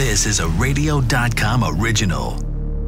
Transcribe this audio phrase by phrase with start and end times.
[0.00, 2.38] This is a radio.com original.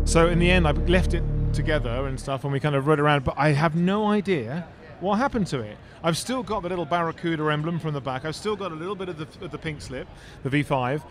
[0.07, 2.99] So in the end, I left it together and stuff, and we kind of rode
[3.01, 3.23] around.
[3.23, 4.67] But I have no idea
[5.01, 5.77] what happened to it.
[6.03, 8.25] I've still got the little Barracuda emblem from the back.
[8.25, 10.09] I've still got a little bit of the, of the pink slip,
[10.43, 11.03] the V5,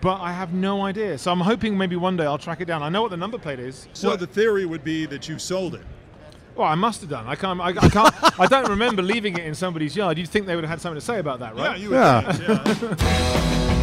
[0.00, 1.16] but I have no idea.
[1.18, 2.82] So I'm hoping maybe one day I'll track it down.
[2.82, 3.86] I know what the number plate is.
[3.92, 5.82] So What- the theory would be that you sold it.
[6.56, 7.28] well, I must have done.
[7.28, 7.60] I can't.
[7.60, 8.12] I, I can't.
[8.40, 10.18] I don't remember leaving it in somebody's yard.
[10.18, 11.78] You'd think they would have had something to say about that, right?
[11.78, 13.70] Yeah, you would Yeah.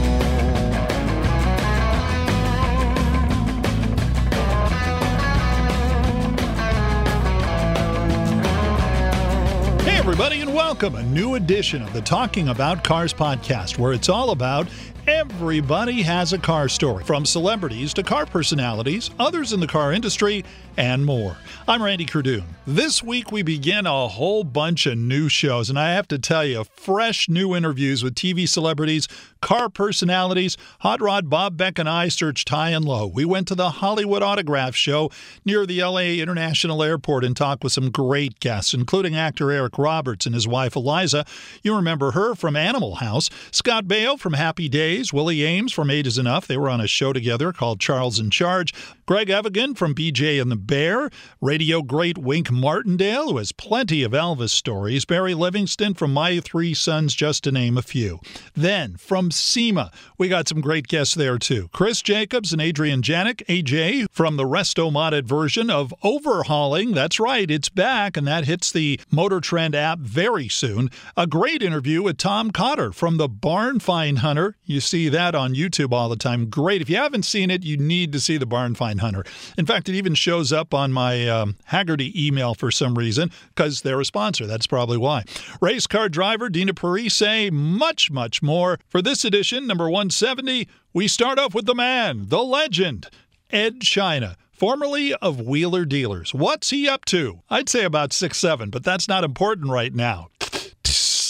[10.53, 10.95] welcome.
[10.95, 14.67] A new edition of the Talking About Cars podcast, where it's all about
[15.07, 20.43] everybody has a car story, from celebrities to car personalities, others in the car industry,
[20.77, 21.37] and more.
[21.67, 22.43] I'm Randy Cardoon.
[22.65, 26.45] This week, we begin a whole bunch of new shows, and I have to tell
[26.45, 29.07] you, fresh new interviews with TV celebrities,
[29.41, 30.57] car personalities.
[30.79, 33.07] Hot Rod Bob Beck and I searched high and low.
[33.07, 35.09] We went to the Hollywood Autograph Show
[35.43, 40.25] near the LA International Airport and talked with some great guests, including actor Eric Roberts
[40.25, 41.25] and his wife Eliza.
[41.63, 43.29] You remember her from Animal House.
[43.51, 45.11] Scott Baio from Happy Days.
[45.11, 46.47] Willie Ames from Eight is Enough.
[46.47, 48.73] They were on a show together called Charles in Charge.
[49.05, 51.09] Greg Evigan from BJ and the Bear.
[51.41, 55.05] Radio great Wink Martindale, who has plenty of Elvis stories.
[55.05, 58.19] Barry Livingston from My Three Sons, just to name a few.
[58.53, 61.69] Then from SEMA, we got some great guests there too.
[61.73, 66.93] Chris Jacobs and Adrian Janik, AJ, from the resto modded version of Overhaulin'.
[66.93, 70.89] That's right, it's back, and that hits the Motor Trend app very soon.
[71.17, 74.57] A great interview with Tom Cotter from the Barn Find Hunter.
[74.63, 76.49] You see that on YouTube all the time.
[76.49, 76.81] Great.
[76.81, 79.23] If you haven't seen it, you need to see the Barn Find Hunter.
[79.57, 83.81] In fact, it even shows up on my um, Hagerty email for some reason because
[83.81, 84.45] they're a sponsor.
[84.47, 85.23] That's probably why.
[85.61, 88.79] Race car driver Dina Parise, much, much more.
[88.87, 93.07] For this edition, number 170, we start off with the man, the legend,
[93.49, 94.37] Ed China.
[94.51, 96.35] Formerly of Wheeler Dealers.
[96.35, 97.41] What's he up to?
[97.49, 100.27] I'd say about six seven, but that's not important right now.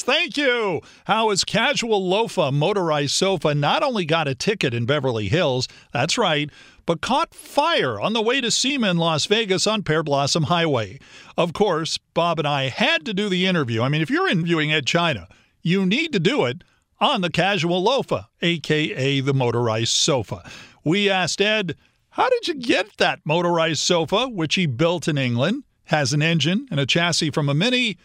[0.04, 0.82] Thank you.
[1.06, 6.18] How his casual loafa motorized sofa not only got a ticket in Beverly Hills, that's
[6.18, 6.50] right,
[6.86, 11.00] but caught fire on the way to SEMA in Las Vegas on Pearblossom Highway.
[11.38, 13.82] Of course, Bob and I had to do the interview.
[13.82, 15.28] I mean, if you're interviewing Ed China,
[15.62, 16.64] you need to do it
[17.00, 20.50] on the casual loafa, aka the motorized sofa.
[20.84, 21.76] We asked Ed,
[22.12, 26.68] how did you get that motorized sofa, which he built in England, has an engine
[26.70, 27.98] and a chassis from a Mini,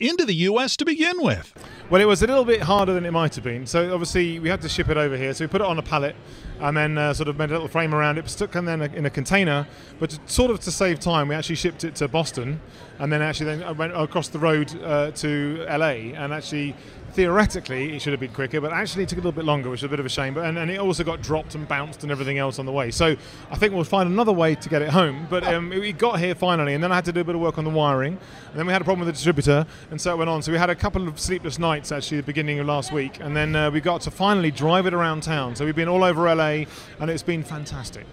[0.00, 0.76] into the U.S.
[0.78, 1.52] to begin with?
[1.90, 3.66] Well, it was a little bit harder than it might have been.
[3.66, 5.34] So obviously we had to ship it over here.
[5.34, 6.16] So we put it on a pallet
[6.60, 9.06] and then uh, sort of made a little frame around it, stuck it then in
[9.06, 9.66] a container.
[9.98, 12.60] But to, sort of to save time, we actually shipped it to Boston
[13.00, 16.12] and then actually then I went across the road uh, to LA.
[16.20, 16.76] And actually,
[17.12, 19.80] theoretically, it should have been quicker, but actually it took a little bit longer, which
[19.80, 20.34] is a bit of a shame.
[20.34, 22.90] But and, and it also got dropped and bounced and everything else on the way.
[22.90, 23.16] So
[23.50, 25.26] I think we'll find another way to get it home.
[25.30, 27.40] But um, it got here finally, and then I had to do a bit of
[27.40, 28.18] work on the wiring.
[28.50, 30.42] And then we had a problem with the distributor, and so it went on.
[30.42, 33.18] So we had a couple of sleepless nights actually at the beginning of last week,
[33.20, 35.56] and then uh, we got to finally drive it around town.
[35.56, 36.64] So we've been all over LA,
[37.00, 38.04] and it's been fantastic.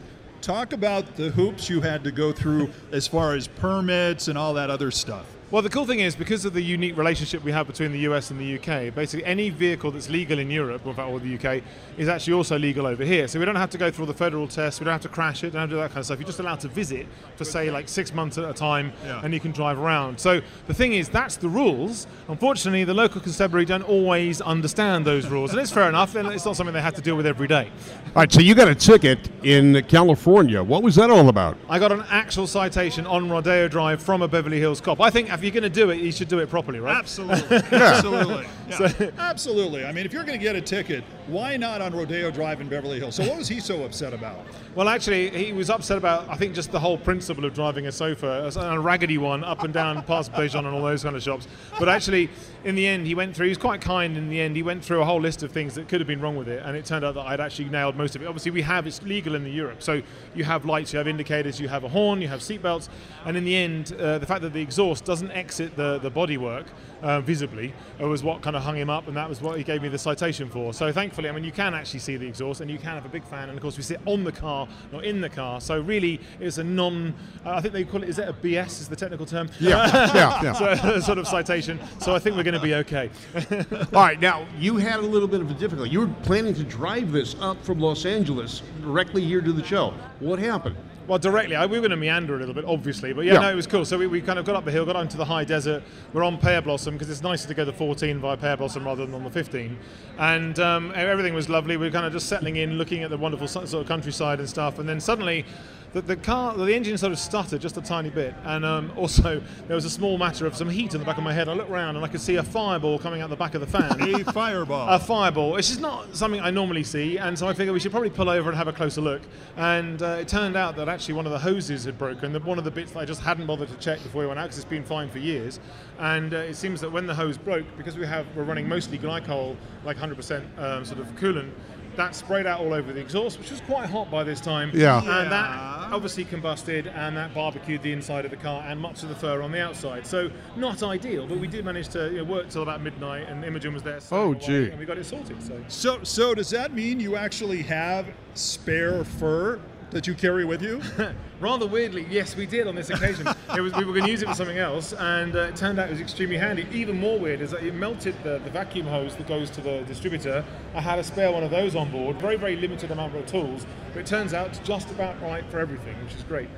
[0.47, 4.53] Talk about the hoops you had to go through as far as permits and all
[4.53, 5.25] that other stuff.
[5.49, 8.31] Well, the cool thing is because of the unique relationship we have between the US
[8.31, 11.35] and the UK, basically any vehicle that's legal in Europe, or in fact, or the
[11.35, 11.63] UK,
[11.97, 13.29] is actually also legal over here.
[13.29, 14.81] So we don't have to go through all the federal tests.
[14.81, 15.51] We don't have to crash it.
[15.51, 16.19] Don't have to do that kind of stuff.
[16.19, 19.21] You're just allowed to visit for say like six months at a time, Yeah.
[19.23, 20.19] and you can drive around.
[20.19, 22.07] So the thing is, that's the rules.
[22.27, 26.13] Unfortunately, the local constabulary don't always understand those rules, and it's fair enough.
[26.15, 27.71] And it's not something they have to deal with every day.
[28.07, 30.61] All right, so you got a ticket in California.
[30.61, 31.57] What was that all about?
[31.69, 34.99] I got an actual citation on Rodeo Drive from a Beverly Hills cop.
[34.99, 36.97] I think if you're going to do it, you should do it properly, right?
[36.97, 37.57] Absolutely.
[37.71, 38.45] Absolutely.
[38.67, 39.11] Yeah.
[39.17, 39.85] Absolutely.
[39.85, 42.67] I mean, if you're going to get a ticket, why not on Rodeo Drive in
[42.67, 43.15] Beverly Hills?
[43.15, 44.45] So, what was he so upset about?
[44.75, 47.93] Well, actually, he was upset about, I think, just the whole principle of driving a
[47.93, 51.47] sofa, a raggedy one, up and down past Bijan and all those kind of shops.
[51.79, 52.29] But actually,
[52.67, 54.57] in the end, he went through, he was quite kind in the end.
[54.57, 56.61] He went through a whole list of things that could have been wrong with it,
[56.65, 58.25] and it turned out that I'd actually nailed most of it.
[58.25, 59.81] Obviously, we have, it's legal in the Europe.
[59.81, 60.01] So
[60.35, 62.89] you have lights, you have indicators, you have a horn, you have seatbelts,
[63.23, 66.65] and in the end, uh, the fact that the exhaust doesn't exit the, the bodywork
[67.01, 69.63] uh, visibly uh, was what kind of hung him up, and that was what he
[69.63, 70.73] gave me the citation for.
[70.73, 73.09] So thankfully, I mean, you can actually see the exhaust, and you can have a
[73.09, 75.61] big fan, and of course, we sit on the car, not in the car.
[75.61, 77.13] So really, it's a non.
[77.45, 78.09] Uh, I think they call it.
[78.09, 78.81] Is it a BS?
[78.81, 79.49] Is the technical term?
[79.59, 80.53] Yeah, yeah, yeah.
[80.53, 81.79] So, sort of citation.
[81.99, 83.09] So I think we're going to be okay.
[83.93, 85.91] All right, now you had a little bit of a difficulty.
[85.91, 89.93] You were planning to drive this up from Los Angeles directly here to the show.
[90.19, 90.75] What happened?
[91.07, 93.39] Well, directly, I, we were going to meander a little bit, obviously, but yeah, Yeah.
[93.39, 93.85] no, it was cool.
[93.85, 95.83] So we, we kind of got up the hill, got onto the high desert.
[96.11, 99.23] We're on Pearblossom because it's nicer to go to 14 via Pearblossom rather than on
[99.23, 99.77] the 15.
[100.19, 101.77] And um, everything was lovely.
[101.77, 104.49] We were kind of just settling in, looking at the wonderful sort of countryside and
[104.49, 104.79] stuff.
[104.79, 105.45] And then suddenly,
[105.93, 108.35] the, the car, the engine sort of stuttered just a tiny bit.
[108.43, 111.23] And um, also, there was a small matter of some heat in the back of
[111.23, 111.47] my head.
[111.47, 113.67] I looked around and I could see a fireball coming out the back of the
[113.67, 113.87] fan.
[114.27, 114.89] A fireball.
[114.89, 115.55] a fireball.
[115.57, 118.29] It's just not something I normally see, and so I figured we should probably pull
[118.29, 119.21] over and have a closer look.
[119.55, 122.57] And uh, it turned out that actually one of the hoses had broken, the, one
[122.57, 124.57] of the bits that I just hadn't bothered to check before we went out because
[124.57, 125.59] it's been fine for years.
[125.99, 128.97] And uh, it seems that when the hose broke, because we have we're running mostly
[128.99, 129.55] glycol,
[129.85, 131.51] like 100% um, sort of coolant.
[131.95, 134.69] That sprayed out all over the exhaust, which was quite hot by this time.
[134.73, 134.99] Yeah.
[134.99, 135.76] And that Yeah.
[135.93, 139.41] Obviously combusted, and that barbecued the inside of the car and much of the fur
[139.41, 140.05] on the outside.
[140.05, 143.43] So not ideal, but we did manage to you know, work till about midnight, and
[143.43, 143.99] Imogen was there.
[144.11, 144.69] Oh, gee.
[144.69, 145.41] And we got it sorted.
[145.41, 145.63] So.
[145.67, 149.59] So, so does that mean you actually have spare fur
[149.91, 150.81] that you carry with you?
[151.39, 153.27] Rather weirdly, yes, we did on this occasion.
[153.55, 155.79] it was, we were going to use it for something else, and uh, it turned
[155.79, 156.67] out it was extremely handy.
[156.71, 159.83] Even more weird is that it melted the, the vacuum hose that goes to the
[159.83, 160.43] distributor.
[160.73, 162.19] I had a spare one of those on board.
[162.19, 165.59] Very, very limited amount of tools, but it turns out it's just about right for
[165.59, 166.49] everything, which is great.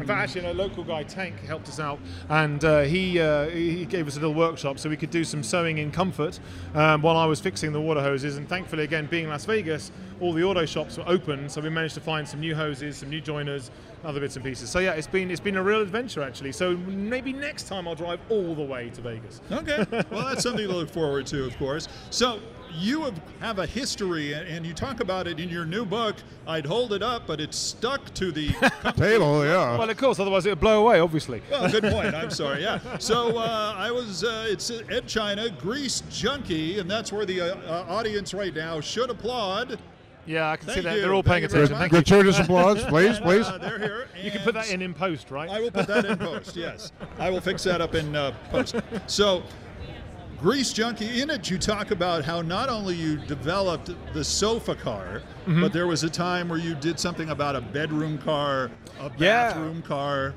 [0.00, 1.98] In fact, actually, a local guy, Tank, helped us out,
[2.28, 5.42] and uh, he uh, he gave us a little workshop so we could do some
[5.42, 6.40] sewing in comfort
[6.74, 8.36] um, while I was fixing the water hoses.
[8.36, 11.94] And thankfully, again, being Las Vegas, all the auto shops were open, so we managed
[11.94, 13.70] to find some new hoses, some new joiners,
[14.04, 14.68] other bits and pieces.
[14.68, 16.52] So yeah, it's been it's been a real adventure actually.
[16.52, 19.40] So maybe next time I'll drive all the way to Vegas.
[19.50, 19.86] Okay.
[20.10, 21.88] Well, that's something to look forward to, of course.
[22.10, 22.40] So
[22.76, 26.16] you have, have a history, and- and you talk about it in your new book.
[26.46, 28.48] I'd hold it up, but it's stuck to the.
[28.96, 29.76] Table, yeah.
[29.78, 31.42] Well, of course, otherwise it would blow away, obviously.
[31.50, 32.14] well, good point.
[32.14, 32.62] I'm sorry.
[32.62, 32.98] Yeah.
[32.98, 34.24] So uh, I was.
[34.24, 38.80] Uh, it's Ed China, Grease Junkie, and that's where the uh, uh, audience right now
[38.80, 39.78] should applaud.
[40.26, 40.94] Yeah, I can see that.
[40.96, 41.02] you.
[41.02, 41.78] They're all paying Thank you very attention.
[41.82, 41.90] much.
[41.90, 42.14] Thank you.
[42.16, 43.46] Gratuitous applause, please, And, please.
[43.46, 44.08] uh, they're here.
[44.22, 45.50] You can put that in in post, right?
[45.50, 46.56] I will put that in post.
[46.56, 48.76] Yes, I will fix that up in uh, post.
[49.06, 49.42] So,
[50.44, 55.22] Grease Junkie, in it you talk about how not only you developed the sofa car,
[55.46, 55.62] Mm-hmm.
[55.62, 58.70] but there was a time where you did something about a bedroom car,
[59.00, 59.48] a Yeah.
[59.48, 60.34] bathroom car.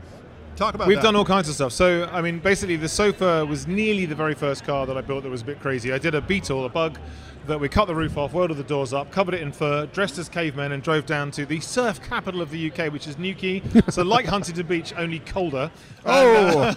[0.56, 0.88] Talk about that.
[0.88, 1.04] We've that.
[1.04, 1.74] done all kinds of stuff.
[1.74, 5.24] So, I mean, basically, the sofa was nearly the very first car that I built
[5.24, 5.92] that was a bit crazy.
[5.92, 7.00] I did a Beetle, a bug,
[7.48, 10.18] that we cut the roof off, welded the doors up, covered it in fur, dressed
[10.18, 13.62] as cavemen, and drove down to the surf capital of the UK, which is Newquay.
[13.90, 15.70] so, like Huntington Beach, only colder.
[16.06, 16.74] Oh,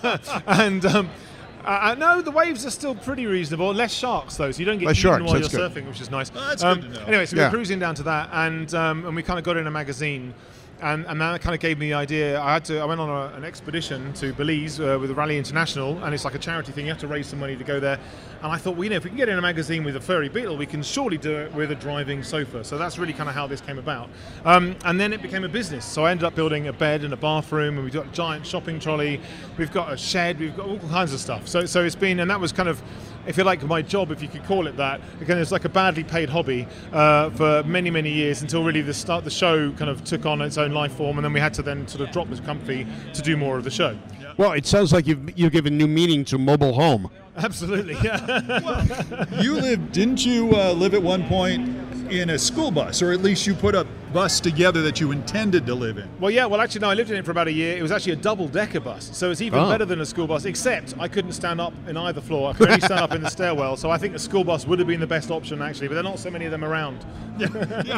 [0.48, 1.10] and um,
[1.64, 3.72] uh, uh, no, the waves are still pretty reasonable.
[3.72, 5.72] Less sharks though, so you don't get Less eaten sharks, while you're good.
[5.72, 6.30] surfing, which is nice.
[6.34, 7.06] Oh, that's um, good to know.
[7.06, 7.48] Anyway, so we Yeah.
[7.48, 10.34] were cruising down to that, and um, and we kind of got in a magazine.
[10.82, 12.40] And, and that kind of gave me the idea.
[12.40, 12.78] I had to.
[12.78, 16.34] I went on a, an expedition to Belize uh, with Raleigh International, and it's like
[16.34, 16.86] a charity thing.
[16.86, 17.98] You have to raise some money to go there.
[18.42, 20.00] And I thought, well, you know, if we can get in a magazine with a
[20.00, 22.64] furry beetle, we can surely do it with a driving sofa.
[22.64, 24.08] So that's really kind of how this came about.
[24.46, 25.84] Um, and then it became a business.
[25.84, 28.46] So I ended up building a bed and a bathroom, and we've got a giant
[28.46, 29.20] shopping trolley.
[29.58, 30.40] We've got a shed.
[30.40, 31.48] We've got all kinds of stuff.
[31.48, 32.82] So so it's been, and that was kind of
[33.26, 35.00] if you like, my job, if you could call it that.
[35.20, 38.94] Again, it's like a badly paid hobby uh, for many, many years until really the
[38.94, 39.24] start.
[39.24, 41.62] The show kind of took on its own life form, and then we had to
[41.62, 43.96] then sort of drop the comfy to do more of the show.
[44.36, 47.10] well, it sounds like you've you've given new meaning to mobile home.
[47.36, 49.24] Absolutely, yeah.
[49.40, 51.68] You lived, didn't you uh, live at one point
[52.10, 55.64] in a school bus, or at least you put a bus together that you intended
[55.66, 56.08] to live in?
[56.18, 56.44] well, yeah.
[56.44, 56.90] Well, actually, no.
[56.90, 57.76] I lived in it for about a year.
[57.78, 59.68] It was actually a double-decker bus, so it's even Oh.
[59.70, 60.44] better than a school bus.
[60.44, 62.50] Except I couldn't stand up in either floor.
[62.50, 63.76] I could only stand up in the stairwell.
[63.76, 65.86] So I think a school bus would have been the best option, actually.
[65.86, 67.04] But there are not so many of them around.
[67.38, 67.46] yeah,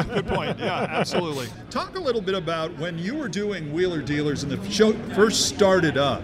[0.04, 0.58] good point.
[0.58, 1.46] Yeah, absolutely.
[1.70, 5.46] Talk a little bit about when you were doing Wheeler Dealers and the show first
[5.46, 6.22] started up.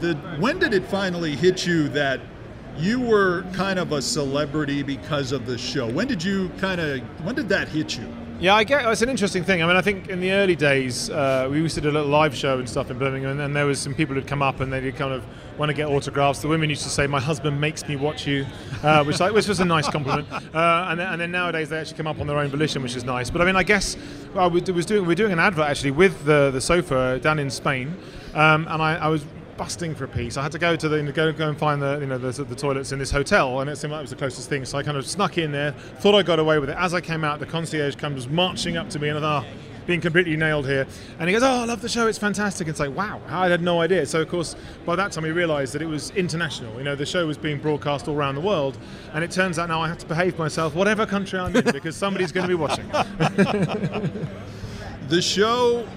[0.00, 2.20] The when did it finally hit you that
[2.76, 5.90] you were kind of a celebrity because of the show?
[5.90, 8.06] When did you kind of when did that hit you?
[8.40, 8.86] Yeah, I get.
[8.86, 9.64] It's an interesting thing.
[9.64, 12.08] I mean, I think in the early days, uh, we used to do a little
[12.08, 14.60] live show and stuff in Birmingham, and, and there was some people who'd come up
[14.60, 15.24] and they'd kind of
[15.58, 16.38] want to get autographs.
[16.40, 18.46] The women used to say, "My husband makes me watch you,"
[18.84, 20.28] uh, which like, which was a nice compliment.
[20.30, 22.94] Uh, and, then, and then nowadays they actually come up on their own volition, which
[22.94, 23.28] is nice.
[23.28, 23.96] But I mean, I guess
[24.36, 27.40] I was was doing we are doing an advert actually with the the sofa down
[27.40, 27.96] in Spain,
[28.34, 29.24] um, and I, I was
[29.58, 30.38] busting for a piece.
[30.38, 32.54] I had to go to the go go and find the you know the, the
[32.54, 34.64] toilets in this hotel, and it seemed like it was the closest thing.
[34.64, 36.76] So I kind of snuck in there, thought I got away with it.
[36.78, 39.44] As I came out, the concierge comes marching up to me, and I thought.
[39.46, 39.52] "Oh,
[39.88, 40.86] being completely nailed here,
[41.18, 42.08] and he goes, "Oh, I love the show.
[42.08, 45.12] It's fantastic." And it's like, "Wow, I had no idea." So, of course, by that
[45.12, 46.76] time, we realised that it was international.
[46.76, 48.76] You know, the show was being broadcast all around the world,
[49.14, 51.96] and it turns out now I have to behave myself, whatever country I'm in, because
[51.96, 52.84] somebody's going to be watching.
[55.08, 55.88] The show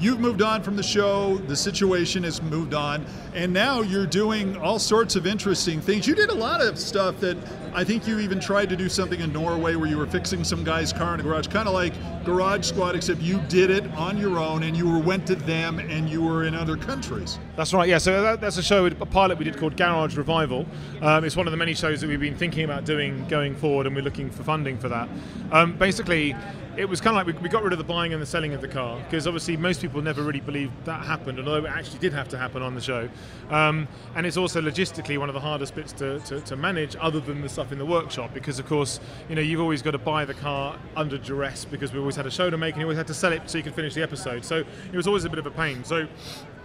[0.00, 3.04] you've moved on from the show, the situation has moved on,
[3.34, 6.06] and now you're doing all sorts of interesting things.
[6.06, 7.36] You did a lot of stuff that
[7.72, 10.64] I think you even tried to do something in Norway where you were fixing some
[10.64, 11.92] guy's car in a garage, kind of like
[12.24, 15.78] Garage Squad, except you did it on your own and you were, went to them
[15.78, 17.38] and you were in other countries.
[17.56, 17.88] That's right.
[17.88, 17.98] Yeah.
[17.98, 20.66] So that, that's a show, a pilot we did called Garage Revival.
[21.00, 23.86] Um, it's one of the many shows that we've been thinking about doing going forward,
[23.86, 25.08] and we're looking for funding for that.
[25.52, 26.34] Um, basically,
[26.76, 28.54] it was kind of like we, we, got rid of the buying and the selling
[28.54, 31.98] of the car because obviously most people never really believed that happened, although it actually
[31.98, 33.08] did have to happen on the show.
[33.50, 37.20] Um, and it's also logistically one of the hardest bits to, to, to, manage, other
[37.20, 39.98] than the stuff in the workshop, because of course you know you've always got to
[39.98, 42.86] buy the car under duress because we always had a show to make and you
[42.86, 44.44] always had to sell it so you could finish the episode.
[44.44, 45.84] So it was always a bit of a pain.
[45.84, 46.06] So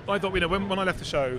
[0.07, 1.37] I thought, you know, when, when I left the show,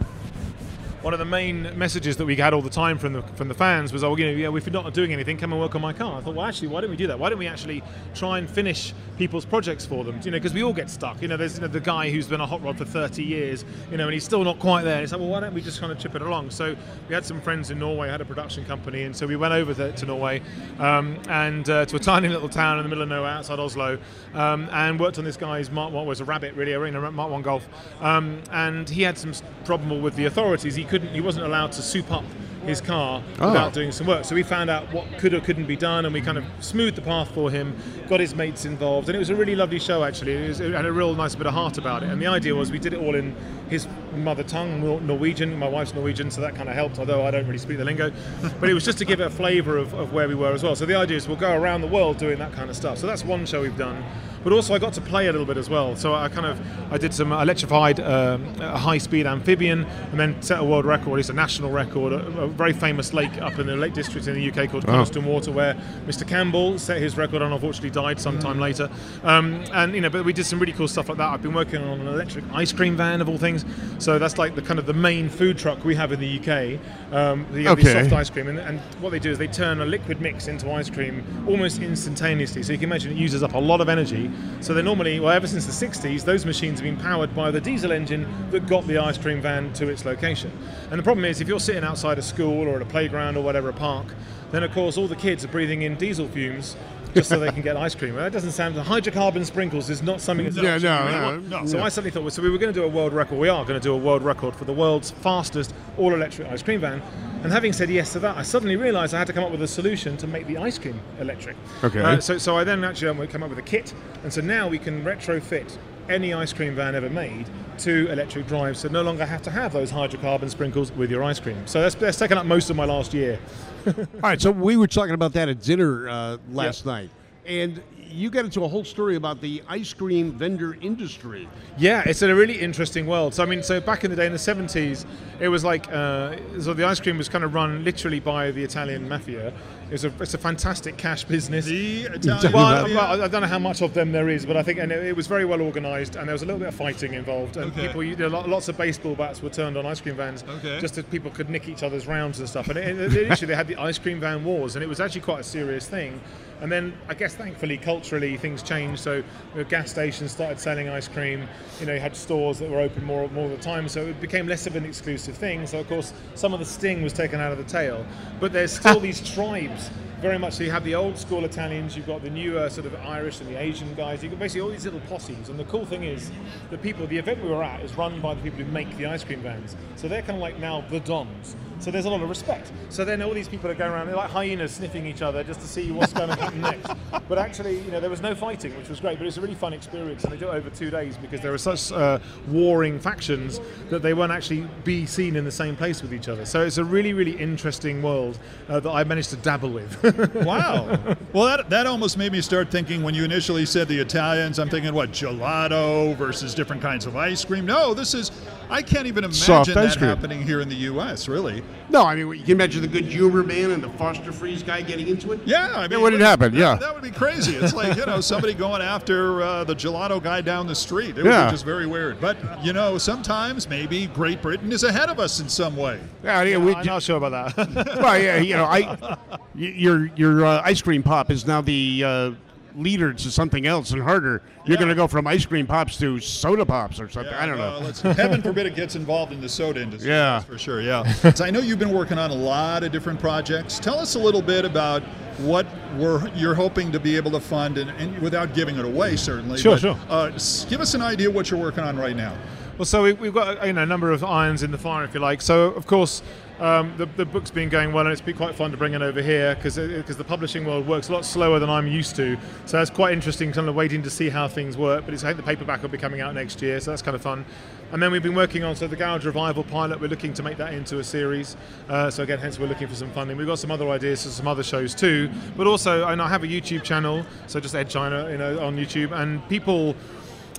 [1.03, 3.55] one of the main messages that we had all the time from the from the
[3.55, 5.81] fans was, "Oh, you know, yeah, if you're not doing anything, come and work on
[5.81, 7.19] my car." I thought, well, actually, why don't we do that?
[7.19, 7.83] Why don't we actually
[8.15, 10.21] try and finish people's projects for them?
[10.25, 11.21] You know, because we all get stuck.
[11.23, 13.65] You know, there's you know, the guy who's been a hot rod for 30 years,
[13.91, 15.03] you know, and he's still not quite there.
[15.03, 16.51] It's like, well, why don't we just kind of chip it along?
[16.51, 16.75] So
[17.09, 19.75] we had some friends in Norway, had a production company, and so we went over
[19.75, 20.43] to, to Norway
[20.79, 23.99] um, and uh, to a tiny little town in the middle of nowhere outside Oslo,
[24.35, 27.43] um, and worked on this guy's Mark One was a rabbit, really, a Mark One
[27.43, 27.67] Golf,
[28.01, 29.33] um, and he had some
[29.65, 30.75] trouble with the authorities.
[30.75, 32.25] He couldn't, he wasn't allowed to soup up
[32.67, 33.49] his car oh.
[33.49, 34.25] without doing some work.
[34.25, 36.97] So we found out what could or couldn't be done, and we kind of smoothed
[36.97, 37.77] the path for him,
[38.09, 40.33] got his mates involved, and it was a really lovely show actually.
[40.33, 42.11] It, was, it had a real nice bit of heart about it.
[42.11, 43.35] And the idea was we did it all in
[43.69, 45.57] his mother tongue, Norwegian.
[45.59, 48.13] My wife's Norwegian, so that kind of helped, although I don't really speak the lingo.
[48.61, 50.63] but it was just to give it a flavour of, of where we were as
[50.63, 50.77] well.
[50.77, 52.99] So the idea is we'll go around the world doing that kind of stuff.
[52.99, 54.03] So that's one show we've done
[54.47, 55.97] but also I got to play a little bit as well.
[55.97, 56.61] So I kind of
[56.93, 61.33] I did some electrified um, high-speed amphibian, and then set a world record, it's a
[61.33, 64.71] national record, a, a, very famous lake up in the Lake District in the UK
[64.71, 65.21] called oh.
[65.23, 65.75] Water, where
[66.07, 66.25] Mr.
[66.25, 68.61] Campbell set his record and unfortunately died sometime mm.
[68.61, 68.89] later.
[69.25, 71.29] Um, and you know, but we did some really cool stuff like that.
[71.29, 73.65] I've been working on an electric ice cream van of all things.
[73.99, 76.79] So that's like the kind of the main food truck we have in the UK.
[77.13, 78.05] Um, the, okay.
[78.05, 80.71] soft ice cream, and, and what they do is they turn a liquid mix into
[80.71, 82.63] ice cream almost instantaneously.
[82.63, 85.33] So you can imagine it uses up a lot of energy so they're normally, well,
[85.33, 88.87] ever since the 60s, those machines have been powered by the diesel engine that got
[88.87, 90.51] the ice cream van to its location.
[90.91, 93.45] And the problem is, if you're sitting outside a school or at a playground or
[93.45, 94.07] whatever, a park,
[94.51, 96.77] then of course all the kids are breathing in diesel fumes
[97.17, 98.15] just so they can get ice cream.
[98.15, 98.77] Well, that doesn't sound.
[98.77, 102.31] Hydrocarbon sprinkles is not something that's yeah, no, no, no, So I suddenly thought, well,
[102.31, 103.39] so we were going to do a world record.
[103.39, 106.81] We are going to do a world record for the world's fastest all-electric ice cream
[106.81, 107.03] van.
[107.43, 109.63] And having said yes to that, I suddenly realised I had to come up with
[109.63, 111.57] a solution to make the ice cream electric.
[111.83, 112.01] Okay.
[112.01, 114.69] Uh, so, so I then actually um, come up with a kit, and so now
[114.69, 117.47] we can retrofit any ice cream van ever made
[117.79, 121.41] to electric drive, so no longer have to have those hydrocarbon sprinkles with your ice
[121.41, 121.67] cream.
[121.67, 123.39] So that's, that's taken up most of my last year.
[123.87, 126.87] All right, so we were talking about that at dinner uh, last yep.
[126.87, 127.11] night.
[127.45, 131.49] And you get into a whole story about the ice cream vendor industry.
[131.77, 133.35] Yeah, it's a really interesting world.
[133.35, 135.05] So I mean, so back in the day in the '70s,
[135.41, 138.63] it was like uh, so the ice cream was kind of run literally by the
[138.63, 139.53] Italian mafia.
[139.91, 141.67] It's a it's a fantastic cash business.
[141.67, 144.81] The well, well, I don't know how much of them there is, but I think
[144.81, 147.57] and it, was very well organised, and there was a little bit of fighting involved,
[147.57, 147.87] and okay.
[147.87, 150.81] people, you know, lots of baseball bats were turned on ice cream vans, okay.
[150.81, 152.69] just that people could nick each other's rounds and stuff.
[152.69, 155.21] And it, it, initially, they had the ice cream van wars, and it was actually
[155.21, 156.21] quite a serious thing.
[156.61, 159.03] And then I guess thankfully culturally things changed.
[159.03, 159.23] So
[159.69, 161.47] gas stations started selling ice cream.
[161.81, 163.89] You know, you had stores that were open more more of the time.
[163.89, 165.67] So it became less of an exclusive thing.
[165.67, 168.07] So of course some of the sting was taken out of the tail.
[168.41, 171.97] But there's still these tribes games very much so you have the old school Italians,
[171.97, 174.71] you've got the newer sort of Irish and the Asian guys, you've got basically all
[174.71, 175.49] these little posses.
[175.49, 176.31] And the cool thing is,
[176.71, 179.07] the people, the event we were at is run by the people who make the
[179.07, 179.77] ice cream vans.
[179.97, 181.57] So they're kind of like now the Dons.
[181.79, 182.73] So there's a lot of respect.
[182.89, 185.61] So then all these people are going around, they're like hyenas sniffing each other just
[185.61, 186.91] to see what's going to happen next.
[187.29, 189.19] But actually, you know, there was no fighting, which was great.
[189.19, 191.53] But it's a really fun experience, and they do it over two days because there
[191.53, 193.59] are such uh, warring factions
[193.91, 196.47] that they won't actually be seen in the same place with each other.
[196.47, 199.93] So it's a really, really interesting world uh, that I managed to dabble with.
[200.35, 201.17] wow.
[201.33, 204.59] Well, that that almost made me start thinking when you initially said the Italians.
[204.59, 207.67] I'm thinking what gelato versus different kinds of ice cream.
[207.67, 208.31] No, this is
[208.69, 211.29] I can't even imagine that happening here in the U.S.
[211.29, 211.63] Really?
[211.89, 214.83] No, I mean you can imagine the good humor man and the Foster Freeze guy
[214.83, 215.41] getting into it.
[215.45, 216.55] Yeah, I mean, what did happen?
[216.55, 217.55] Yeah, that would be crazy.
[217.57, 221.11] It's like you know somebody going after uh, the gelato guy down the street.
[221.11, 221.47] It would yeah.
[221.47, 222.21] be just very weird.
[222.21, 226.01] But you know, sometimes maybe Great Britain is ahead of us in some way.
[226.25, 227.97] Yeah, yeah, we, I'm not sure about that.
[228.03, 229.17] well, yeah, you know, I
[229.55, 232.31] your your uh, ice cream pop is now the uh,
[232.77, 234.43] leader to something else and harder.
[234.65, 234.77] You're yeah.
[234.77, 237.33] going to go from ice cream pops to soda pops or something.
[237.33, 238.13] Yeah, I don't know.
[238.13, 240.11] heaven forbid it gets involved in the soda industry.
[240.11, 240.83] Yeah, for sure.
[240.83, 241.11] Yeah.
[241.13, 243.79] so I know you've been working on a lot of different projects.
[243.79, 245.03] Tell us a little bit about
[245.39, 245.67] what
[245.97, 249.59] we're, you're hoping to be able to fund, and, and without giving it away, certainly.
[249.59, 249.99] Sure, but, sure.
[250.09, 250.31] Uh,
[250.69, 252.37] give us an idea what you're working on right now.
[252.79, 255.15] Well, so we, have got you know, a number of irons in the fire, if
[255.15, 255.41] you like.
[255.41, 256.23] So, of course,
[256.59, 259.03] Um, the, the book's been going well, and it's been quite fun to bring it
[259.03, 262.39] over here because the publishing world works a lot slower than I'm used to.
[262.65, 265.05] So it's quite interesting, kind of waiting to see how things work.
[265.05, 267.15] But it's, I think the paperback will be coming out next year, so that's kind
[267.15, 267.45] of fun.
[267.93, 270.01] And then we've been working on so the Garage Revival pilot.
[270.01, 271.57] We're looking to make that into a series.
[271.89, 273.37] Uh, so again, hence we're looking for some funding.
[273.37, 275.31] We've got some other ideas for some other shows too.
[275.57, 278.77] But also, and I have a YouTube channel, so just Ed China, you know, on
[278.77, 279.95] YouTube, and people.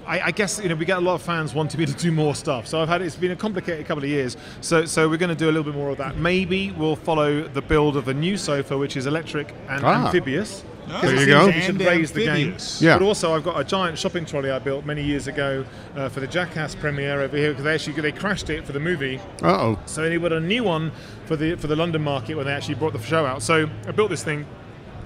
[0.08, 2.12] I, I, guess you know we get a lot of fans wanting me to do
[2.12, 2.66] more stuff.
[2.68, 4.38] So I've had it's been a complicated couple of years.
[4.62, 6.18] So so we're going to do a little bit more of that.
[6.18, 10.06] Maybe we'll follow the build of the new sofa, which is electric and Ah.
[10.06, 10.64] amphibious.
[10.90, 11.48] Oh, There you go.
[11.48, 12.56] that We should And raise the game.
[12.80, 12.98] Yeah.
[12.98, 15.66] But also, I've got a giant shopping trolley I built many years ago
[15.98, 18.80] uh, for the Jackass premiere over here because they actually they crashed it for the
[18.80, 19.20] movie.
[19.44, 19.80] Uh oh.
[19.86, 20.94] So they got a new one
[21.26, 23.44] for the for the London market when they actually brought the show out.
[23.44, 24.46] So I built this thing.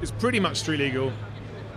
[0.03, 1.11] It's pretty much street legal,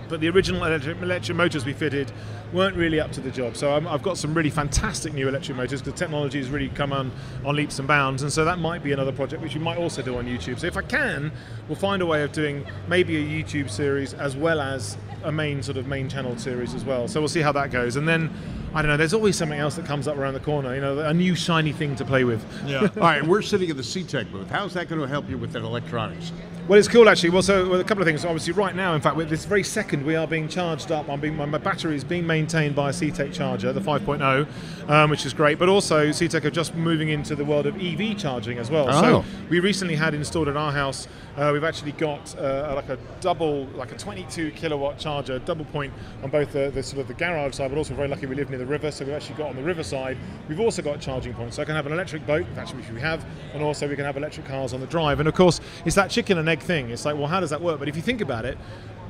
[0.09, 2.13] but the original electric, electric motors we fitted
[2.53, 3.57] weren't really up to the job.
[3.57, 6.93] So I'm, I've got some really fantastic new electric motors because technology has really come
[6.93, 7.11] on
[7.45, 8.23] on leaps and bounds.
[8.23, 10.59] And so that might be another project which we might also do on YouTube.
[10.59, 11.33] So if I can,
[11.69, 15.63] we'll find a way of doing maybe a YouTube series as well as a main
[15.63, 17.09] sort of main channel series as well.
[17.09, 17.97] So we'll see how that goes.
[17.97, 18.31] And then
[18.75, 18.97] I don't know.
[18.97, 20.75] There's always something else that comes up around the corner.
[20.75, 22.45] You know, a new shiny thing to play with.
[22.67, 22.81] Yeah.
[22.97, 24.51] All right, we're sitting in the CTEK booth.
[24.51, 26.33] How's that going to help you with that electronics?
[26.67, 27.29] Well, it's cool actually.
[27.29, 28.25] Well, so well, a couple of things.
[28.25, 31.11] Obviously, right now, in fact, with this very second, we are being charged up.
[31.11, 35.11] I'm being, my, my battery is being maintained by a CTEK charger, the 5.0, um,
[35.11, 35.59] which is great.
[35.59, 38.87] But also, CTEK are just moving into the world of EV charging as well.
[38.89, 39.03] Oh.
[39.03, 41.07] So we recently had installed at our house.
[41.37, 45.93] Uh, we've actually got uh, like a double, like a 22 kilowatt charger, double point
[46.23, 48.49] on both the, the sort of the garage side, but also very lucky we live
[48.49, 50.17] near the river, so we've actually got on the river side.
[50.49, 53.01] We've also got charging points, so I can have an electric boat, actually which we
[53.01, 55.21] have, and also we can have electric cars on the drive.
[55.21, 56.91] And of course, it's that chicken and egg thing.
[56.91, 57.79] It's like, well, how does that work?
[57.79, 58.59] But if you think about it,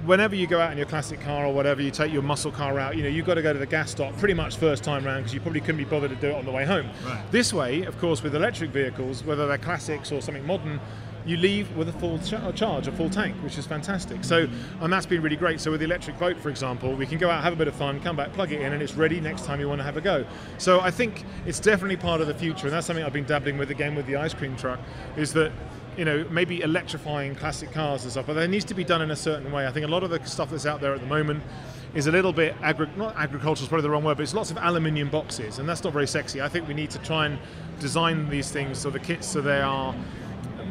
[0.05, 2.79] whenever you go out in your classic car or whatever, you take your muscle car
[2.79, 5.05] out, you know, you've got to go to the gas stop pretty much first time
[5.05, 6.89] round because you probably couldn't be bothered to do it on the way home.
[7.05, 7.23] Right.
[7.31, 10.81] This way, of course, with electric vehicles, whether they're classics or something modern,
[11.27, 14.25] you leave with a full cha- charge, a full tank, which is fantastic.
[14.25, 14.49] So,
[14.81, 15.61] and that's been really great.
[15.61, 17.75] So, with the electric boat, for example, we can go out, have a bit of
[17.75, 19.97] fun, come back, plug it in, and it's ready next time you want to have
[19.97, 20.25] a go.
[20.59, 23.59] So, I think it's definitely part of the future, and that's something I've been dabbling
[23.59, 24.81] with again with the ice cream truck.
[25.17, 25.53] Is that
[25.97, 29.13] you know, maybe electrifying classic cars and stuff, but that needs to be done in
[29.13, 29.67] a certain way.
[29.67, 31.43] I think a lot of the stuff that's out there at the moment
[31.95, 34.51] is a little bit agri- not agricultural is probably the wrong word, but it's lots
[34.51, 36.43] of aluminium boxes, and that's not very sexy.
[36.43, 37.39] I think we need to try and
[37.79, 39.95] design these things so the kits so they are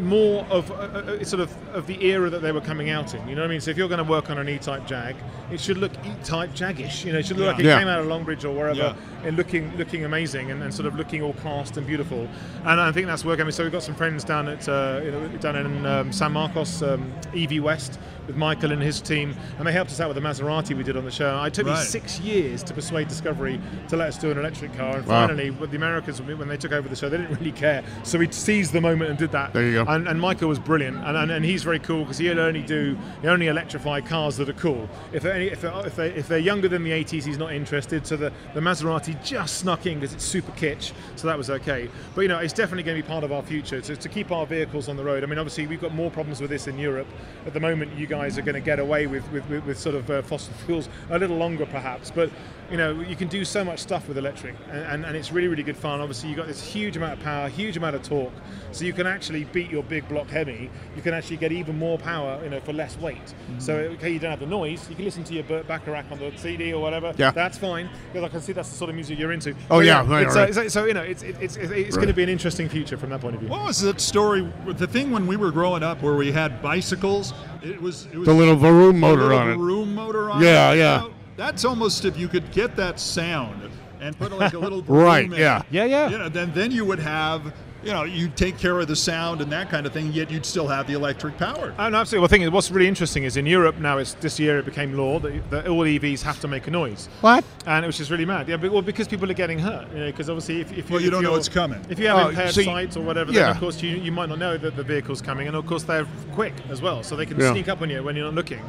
[0.01, 3.27] more of uh, uh, sort of of the era that they were coming out in.
[3.27, 3.61] You know what I mean?
[3.61, 5.15] So if you're going to work on an E-type Jag,
[5.51, 7.05] it should look E-type Jagish.
[7.05, 7.79] You know, it should look like it Yeah.
[7.79, 8.95] came out of Longbridge or wherever, Yeah.
[9.23, 12.27] and looking looking amazing and, and sort of looking all cast and beautiful.
[12.65, 13.41] And I think that's working.
[13.41, 16.11] I mean, so we've got some friends down at uh, you know, down in um,
[16.13, 17.99] San Marcos, um, EV West.
[18.27, 20.95] With Michael and his team, and they helped us out with the Maserati we did
[20.95, 21.43] on the show.
[21.43, 23.59] It took me six years to persuade Discovery
[23.89, 25.27] to let us do an electric car, and Wow.
[25.27, 27.83] finally, with the Americans, when they took over the show, they didn't really care.
[28.03, 29.51] So we seized the moment and did that.
[29.53, 29.91] There you go.
[29.91, 32.97] And, and Michael was brilliant, and, and, and he's very cool because he'll only do
[33.21, 34.87] he only electrify cars that are cool.
[35.11, 37.51] If they're, any, if, they're, if, they, if they're younger than the 80s, he's not
[37.53, 38.07] interested.
[38.07, 41.89] So the, the Maserati just snuck in because it's super kitsch, so that was okay.
[42.15, 44.31] But you know, it's definitely going to be part of our future to, to keep
[44.31, 45.23] our vehicles on the road.
[45.23, 47.07] I mean, obviously we've got more problems with this in Europe
[47.45, 47.97] at the moment.
[47.97, 50.53] You guys are going to get away with with, with, with sort of uh, fossil
[50.65, 52.29] fuels a little longer, perhaps, but
[52.71, 55.47] you know, you can do so much stuff with electric, and, and, and it's really,
[55.47, 55.99] really good fun.
[55.99, 58.33] Obviously, you've got this huge amount of power, huge amount of torque,
[58.71, 60.69] so you can actually beat your big block Hemi.
[60.95, 63.33] You can actually get even more power, you know, for less weight.
[63.59, 64.89] So, okay, you don't have the noise.
[64.89, 67.13] You can listen to your Burt Bacharach on the CD or whatever.
[67.17, 67.31] Yeah.
[67.31, 69.51] that's fine because I can see that's the sort of music you're into.
[69.69, 70.49] Oh, But yeah, right, it's, right.
[70.49, 72.97] uh, so, so, you know, it's it's, it's, it's going to be an interesting future
[72.97, 73.49] from that point of view.
[73.49, 74.51] What was that story?
[74.65, 77.33] The thing when we were growing up, where we had bicycles.
[77.63, 79.55] It was it was The little Varoom motor little on it.
[79.57, 80.77] Room motor on Yeah, it.
[80.79, 80.97] yeah.
[80.97, 83.69] Now, that's almost if you could get that sound
[84.01, 85.61] and put like a little Right, room in yeah.
[85.71, 86.09] Yeah, yeah.
[86.09, 89.41] You know, then then you would have you know you take care of the sound
[89.41, 90.11] and that kind of thing.
[90.13, 91.73] Yet you'd still have the electric power.
[91.77, 92.19] Oh, no, absolutely.
[92.19, 94.65] Well, the thing is, what's really interesting is in Europe now, it's this year it
[94.65, 97.07] became law that, that all EVs have to make a noise.
[97.21, 97.43] What?
[97.65, 98.47] And it was just really mad.
[98.47, 99.91] Yeah, but, well, because people are getting hurt.
[99.93, 101.81] You know, because obviously, if, if Well, you if don't know you're- coming.
[101.89, 103.41] If you have Oh, impaired so you- sight or whatever, yeah.
[103.43, 105.83] then of course you, you might not know that the vehicle's coming, and of course
[105.83, 107.51] they're quick as well, so they can Yeah.
[107.51, 108.61] sneak up on you when you're not looking.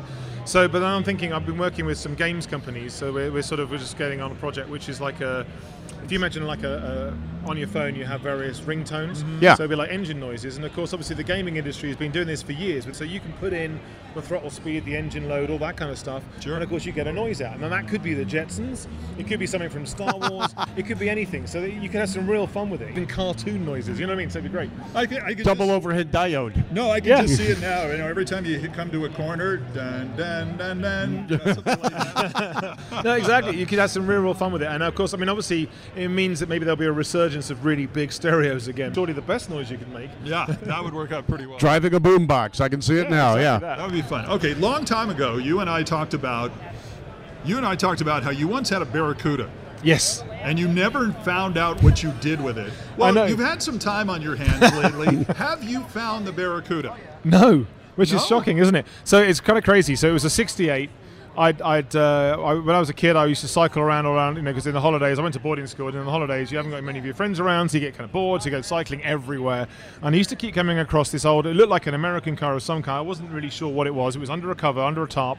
[0.46, 3.42] So, but then I'm thinking I've been working with some games companies, so we're, we're
[3.42, 5.46] sort of we're just getting on a project which is like a.
[6.04, 7.14] If you imagine like a,
[7.44, 9.18] a on your phone, you have various ringtones.
[9.18, 9.42] Mm-hmm.
[9.42, 9.54] Yeah.
[9.54, 12.10] So it'd be like engine noises, and of course, obviously, the gaming industry has been
[12.12, 12.86] doing this for years.
[12.86, 13.78] But so you can put in
[14.14, 16.54] the throttle speed, the engine load, all that kind of stuff, Sure.
[16.54, 17.54] and of course, you get a noise out.
[17.54, 18.86] And then that could be the Jetsons,
[19.18, 21.46] it could be something from Star Wars, it could be anything.
[21.46, 22.90] So that you can have some real fun with it.
[22.90, 24.30] Even cartoon noises, you know what I mean?
[24.30, 24.70] So it'd be great.
[24.94, 26.70] I could, I could Double just, overhead diode.
[26.70, 27.22] No, I can Yeah.
[27.22, 27.86] just see it now.
[27.90, 31.26] You know, every time you come to a corner, dun, dun, and and then.
[31.28, 32.78] you know, like that.
[33.04, 33.56] no, exactly.
[33.58, 34.66] You could have some real, real fun with it.
[34.68, 37.64] And of course, I mean, obviously, it means that maybe there'll be a resurgence of
[37.64, 38.92] really big stereos again.
[38.94, 40.10] Surely the best noise you can make.
[40.24, 41.58] yeah, that would work out pretty well.
[41.58, 42.60] Driving a boombox.
[42.60, 43.36] I can see it now.
[43.36, 43.58] exactly Yeah.
[43.58, 43.76] that.
[43.78, 44.26] That would be fun.
[44.26, 46.52] Okay, long time ago, you and I talked about
[47.44, 49.50] you and I talked about how you once had a Barracuda.
[49.82, 50.24] Yes.
[50.42, 52.72] And you never found out what you did with it.
[53.00, 53.20] I know.
[53.22, 55.24] Well, you've had some time on your hands lately.
[55.36, 56.96] Have you found the Barracuda?
[57.22, 58.16] No, which No?
[58.18, 58.86] is shocking, isn't it?
[59.04, 59.94] So it's kind of crazy.
[59.94, 60.88] So it was a '68.
[61.36, 64.36] I'd, I'd uh, I, when I was a kid, I used to cycle around around,
[64.36, 66.52] you know, because in the holidays, I went to boarding school, and in the holidays,
[66.52, 68.46] you haven't got many of your friends around, so you get kind of bored, so
[68.46, 69.66] you go cycling everywhere.
[70.02, 72.54] And I used to keep coming across this old, it looked like an American car
[72.54, 72.98] of some kind.
[72.98, 74.14] I wasn't really sure what it was.
[74.14, 75.38] It was under a cover, under a tarp,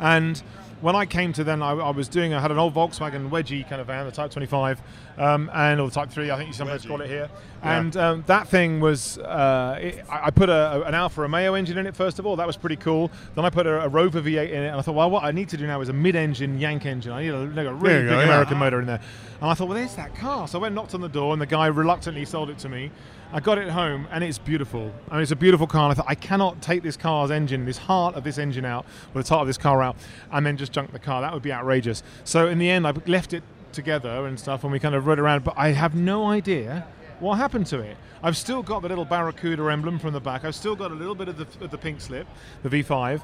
[0.00, 0.42] and
[0.84, 3.66] when I came to then, I, I was doing, I had an old Volkswagen Wedgie
[3.66, 4.82] kind of van, the Type 25,
[5.16, 6.88] um, and or the Type 3, I think you sometimes Wedgie.
[6.88, 7.30] call it here.
[7.62, 11.78] And um, that thing was, uh, it, I I put a, an Alfa Romeo engine
[11.78, 12.36] in it first of all.
[12.36, 13.10] That was pretty cool.
[13.34, 15.30] Then I put a, a Rover V8 in it, and I thought, well, what I
[15.30, 17.12] need to do now is a mid-engine Yank engine.
[17.12, 18.24] I need a, like a really big go, yeah.
[18.24, 19.00] American motor in there.
[19.40, 20.46] And I thought, well, there's that car.
[20.46, 22.68] So I went and knocked on the door, and the guy reluctantly sold it to
[22.68, 22.90] me.
[23.34, 24.92] I got it home, and it's beautiful.
[25.10, 25.90] I mean, it's a beautiful car.
[25.90, 28.86] And I thought, I cannot take this car's engine, this heart of this engine out,
[29.12, 29.96] or the heart of this car out,
[30.30, 31.20] and then just junk the car.
[31.20, 32.04] That would be outrageous.
[32.22, 33.42] So in the end, I left it
[33.72, 35.42] together and stuff, and we kind of rode around.
[35.42, 36.86] But I have no idea
[37.18, 37.96] what happened to it.
[38.22, 40.44] I've still got the little Barracuda emblem from the back.
[40.44, 42.28] I've still got a little bit of the, of the pink slip,
[42.62, 43.20] the V5,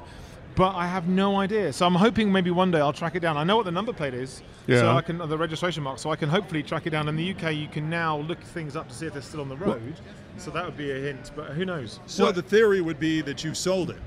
[0.55, 1.71] but I have no idea.
[1.73, 3.37] So I'm hoping maybe one day I'll track it down.
[3.37, 6.15] I know what the number plate is, so I can the registration mark, so I
[6.15, 7.07] can hopefully track it down.
[7.07, 9.49] In the UK, you can now look things up to see if they're still on
[9.49, 9.93] the road.
[10.37, 11.99] So that would be a hint, but who knows?
[12.07, 13.97] So the theory would be that you sold it.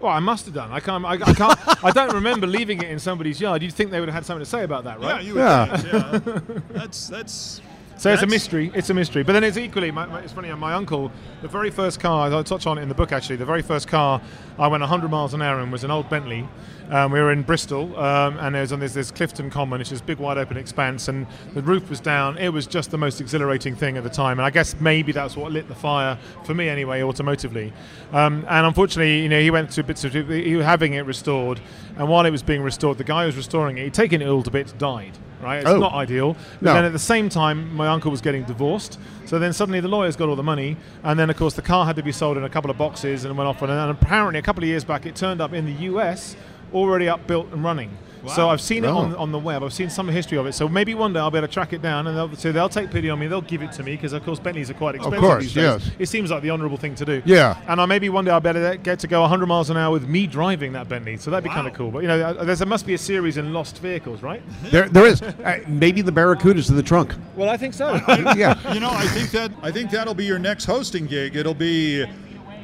[0.00, 0.72] Well, I must have done.
[0.72, 1.04] I can't.
[1.04, 1.58] I, I can't.
[1.84, 3.62] I don't remember leaving it in somebody's yard.
[3.62, 5.16] You'd think they would have had something to say about that, right?
[5.22, 5.76] Yeah, you would Yeah.
[5.76, 6.58] think, yeah.
[6.70, 7.60] That's that's
[8.00, 8.70] So it's a mystery.
[8.72, 9.22] It's a mystery.
[9.22, 9.90] But then it's equally.
[9.90, 10.50] My, my, it's funny.
[10.54, 13.36] My uncle, the very first car I touch on it in the book actually.
[13.36, 14.22] The very first car
[14.58, 16.48] I went 100 miles an hour in was an old Bentley.
[16.88, 19.92] Um, we were in Bristol, um, and there was on this, this Clifton Common, which
[19.92, 22.38] is a big, wide open expanse, and the roof was down.
[22.38, 25.36] It was just the most exhilarating thing at the time, and I guess maybe that's
[25.36, 27.70] what lit the fire for me anyway, automotively.
[28.12, 31.60] Um, and unfortunately, you know, he went to bits of he was having it restored,
[31.98, 34.26] and while it was being restored, the guy who was restoring it, he'd taken it
[34.26, 35.18] all to bits, died.
[35.42, 35.78] Right, it's Oh.
[35.78, 36.36] not ideal.
[36.60, 36.74] But No.
[36.74, 38.98] then at the same time, my uncle was getting divorced.
[39.24, 41.86] So then suddenly the lawyers got all the money, and then of course the car
[41.86, 43.62] had to be sold in a couple of boxes and went off.
[43.62, 46.36] And, and apparently a couple of years back, it turned up in the US,
[46.74, 47.90] already up, built, and running.
[48.28, 48.98] So I've seen it Oh.
[48.98, 49.62] on, on the web.
[49.62, 50.52] I've seen some history of it.
[50.52, 52.68] So maybe one day I'll be able to track it down, and they'll, so they'll
[52.68, 53.26] take pity on me.
[53.26, 55.54] They'll give it to me because of course Bentleys are quite expensive Of course, these
[55.54, 55.62] days.
[55.86, 55.90] yes.
[55.98, 57.22] It seems like the honourable thing to do.
[57.24, 57.56] Yeah.
[57.68, 60.06] And I maybe one day I'll better get to go 100 miles an hour with
[60.08, 61.16] me driving that Bentley.
[61.16, 61.90] So that'd be kind of cool.
[61.90, 64.42] But you know, uh, there's, there must be a series in lost vehicles, right?
[64.70, 65.20] There, there is.
[65.22, 67.14] Uh, maybe the Barracuda's in the trunk.
[67.36, 67.94] Well, I think so.
[68.36, 68.72] Yeah.
[68.72, 71.36] you know, I think that I think that'll be your next hosting gig.
[71.36, 72.04] It'll be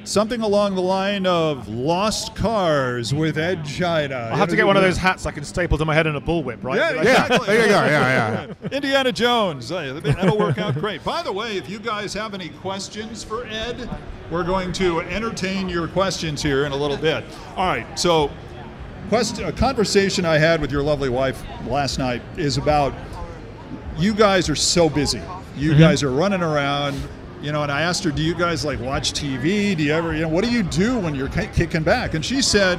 [0.07, 4.29] something along the line of Lost Cars with Ed China.
[4.31, 6.17] I'll have to get one of those hats I can staple to my head in
[6.17, 6.79] a bullwhip, right?
[6.79, 7.01] Yeah, Yeah.
[7.01, 7.47] Exactly.
[7.47, 7.85] There you go.
[7.85, 8.69] Yeah, yeah.
[8.73, 9.69] Indiana Jones.
[9.69, 11.03] That'll work out great.
[11.05, 13.89] By the way, if you guys have any questions for Ed,
[14.31, 17.25] we're going to entertain your questions here in a little bit.
[17.57, 17.99] All right.
[17.99, 18.31] So,
[19.09, 22.95] quest- a conversation I had with your lovely wife last night is about
[23.99, 25.23] you guys are so busy.
[25.57, 25.81] You mm-hmm.
[25.81, 27.01] guys are running around.
[27.43, 29.77] You know, and I asked her, "Do you guys like watch TV?
[29.77, 32.41] Do you ever, you know, what do you do when you're kicking back?" And she
[32.43, 32.79] said,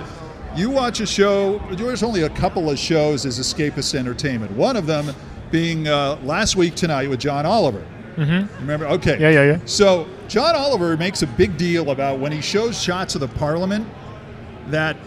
[0.56, 1.60] "You watch a show.
[1.72, 4.52] There's only a couple of shows as escapist entertainment.
[4.54, 5.14] One of them
[5.52, 7.86] being uh, last week tonight with John Oliver.
[8.16, 8.62] Mm-hmm.
[8.62, 8.88] Remember?
[8.88, 9.20] Okay.
[9.20, 9.60] Yeah, yeah, yeah.
[9.66, 13.88] So John Oliver makes a big deal about when he shows shots of the Parliament
[14.68, 14.98] that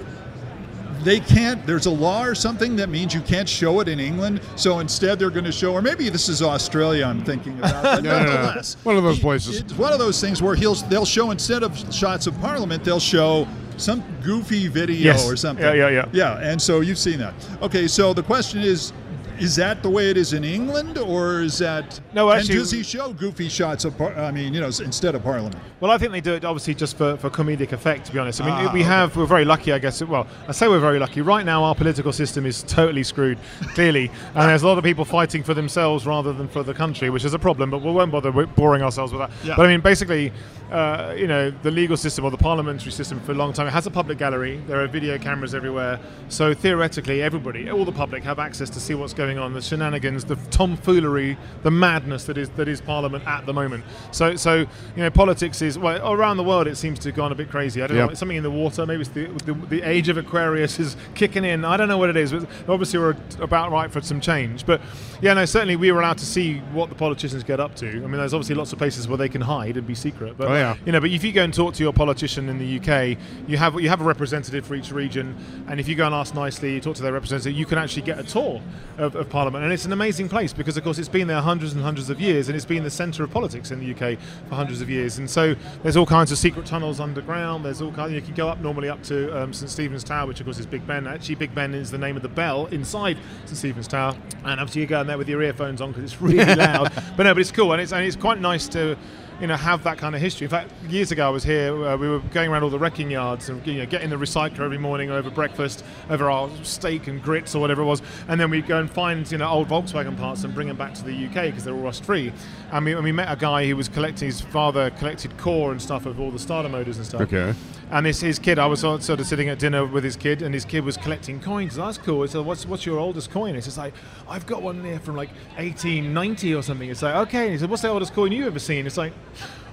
[1.04, 4.40] they can't there's a law or something that means you can't show it in England
[4.56, 8.02] so instead they're going to show or maybe this is Australia I'm thinking about but
[8.04, 8.32] No, no, no.
[8.34, 9.60] nonetheless One of those places.
[9.60, 13.00] it's one of those things where he'll they'll show instead of shots of Parliament they'll
[13.00, 15.24] show some goofy video Yes.
[15.30, 16.08] or something Yeah, yeah, yeah.
[16.12, 18.92] yeah and so you've seen that okay so the question is
[19.40, 22.70] is that the way it is in England, or is that No, actually- And does
[22.70, 23.96] he show goofy shots of?
[23.96, 25.56] Par- I mean, you know, instead of Parliament.
[25.80, 28.06] Well, I think they do it obviously just for, for comedic effect.
[28.06, 28.88] To be honest, I mean Ah, we okay.
[28.88, 30.02] have we're very lucky, I guess.
[30.02, 31.22] Well, I say we're very lucky.
[31.22, 33.38] Right now, our political system is totally screwed,
[33.74, 37.08] clearly, and there's a lot of people fighting for themselves rather than for the country,
[37.10, 37.70] which is a problem.
[37.70, 39.30] But we won't bother boring ourselves with that.
[39.42, 39.56] Yeah.
[39.56, 40.32] But I mean, basically,
[40.70, 43.70] uh, you know, the legal system or the parliamentary system for a long time it
[43.72, 44.60] has a public gallery.
[44.66, 48.94] There are video cameras everywhere, so theoretically, everybody, all the public, have access to see
[48.94, 53.46] what's going on, the shenanigans, the tomfoolery, the madness that is that is Parliament at
[53.46, 53.84] the moment.
[54.12, 56.66] So, so you know, politics is well around the world.
[56.66, 57.82] It seems to have gone a bit crazy.
[57.82, 58.06] I don't Yep.
[58.06, 58.10] know.
[58.10, 58.86] It's something in the water.
[58.86, 61.64] Maybe it's the, the the age of Aquarius is kicking in.
[61.64, 62.32] I don't know what it is.
[62.32, 64.64] But obviously, we're about right for some change.
[64.66, 64.80] But
[65.20, 67.88] yeah, no, certainly we were allowed to see what the politicians get up to.
[67.88, 70.36] I mean, there's obviously lots of places where they can hide and be secret.
[70.38, 70.59] But Oh, yeah.
[70.84, 73.18] You know, but if you go and talk to your politician in the UK,
[73.48, 75.36] you have you have a representative for each region,
[75.68, 78.02] and if you go and ask nicely, you talk to their representative, you can actually
[78.02, 78.60] get a tour
[78.98, 81.72] of, of Parliament, and it's an amazing place because, of course, it's been there hundreds
[81.72, 84.18] and hundreds of years, and it's been the centre of politics in the UK
[84.48, 85.18] for hundreds of years.
[85.18, 87.64] And so there's all kinds of secret tunnels underground.
[87.64, 88.12] There's all kinds.
[88.12, 90.66] You can go up normally up to um, St Stephen's Tower, which of course is
[90.66, 91.06] Big Ben.
[91.06, 94.82] Actually, Big Ben is the name of the bell inside St Stephen's Tower, and obviously
[94.82, 96.92] you go in there with your earphones on because it's really loud.
[97.16, 98.96] But no, but it's cool, and it's and it's quite nice to
[99.40, 100.44] you know have that kind of history.
[100.44, 101.72] In fact, years ago I was here.
[101.84, 104.60] Uh, we were going around all the wrecking yards and you know getting the recycler
[104.60, 108.50] every morning over breakfast over our steak and grits or whatever it was, and then
[108.50, 111.26] we'd go and find you know old Volkswagen parts and bring them back to the
[111.26, 112.32] UK because they're all rust free.
[112.72, 114.26] And we, and we met a guy who was collecting.
[114.26, 117.22] His father collected core and stuff of all the starter motors and stuff.
[117.22, 117.54] Okay.
[117.90, 120.54] And this his kid, I was sort of sitting at dinner with his kid, and
[120.54, 121.74] his kid was collecting coins.
[121.74, 122.26] That's cool.
[122.28, 123.54] So what's what's your oldest coin?
[123.54, 123.94] He says like,
[124.28, 126.88] I've got one here from like 1890 or something.
[126.88, 127.50] It's like okay.
[127.50, 128.86] He said, what's the oldest coin you've ever seen?
[128.86, 129.12] It's like.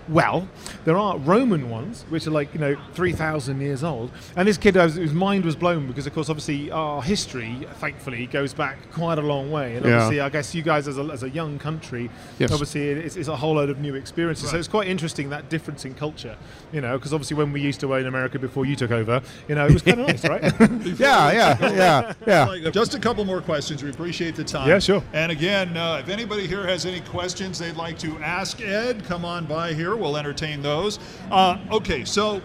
[0.10, 0.48] Well,
[0.86, 4.58] there are Roman ones which are like you know three thousand years old, and this
[4.58, 9.18] kid his mind was blown because of course obviously our history, thankfully, goes back quite
[9.18, 9.94] a long way, and Yeah.
[9.96, 12.52] obviously I guess you guys as a, as a young country, Yes.
[12.52, 14.50] obviously it's, it's a whole load of new experiences.
[14.50, 16.38] So it's quite interesting that difference in culture,
[16.72, 19.56] you know, because obviously when we used to in America before you took over, you
[19.56, 20.44] know, it was kind of nice, right?
[21.00, 22.14] Yeah, yeah, yeah,
[22.56, 22.70] yeah.
[22.70, 23.84] Just a couple more questions.
[23.84, 24.68] We appreciate the time.
[24.70, 25.04] Yeah, sure.
[25.14, 29.26] And again, uh, if anybody here has any questions they'd like to ask Ed, come
[29.26, 29.97] on by here.
[29.98, 31.00] We'll entertain those.
[31.32, 32.42] Uh, okay, so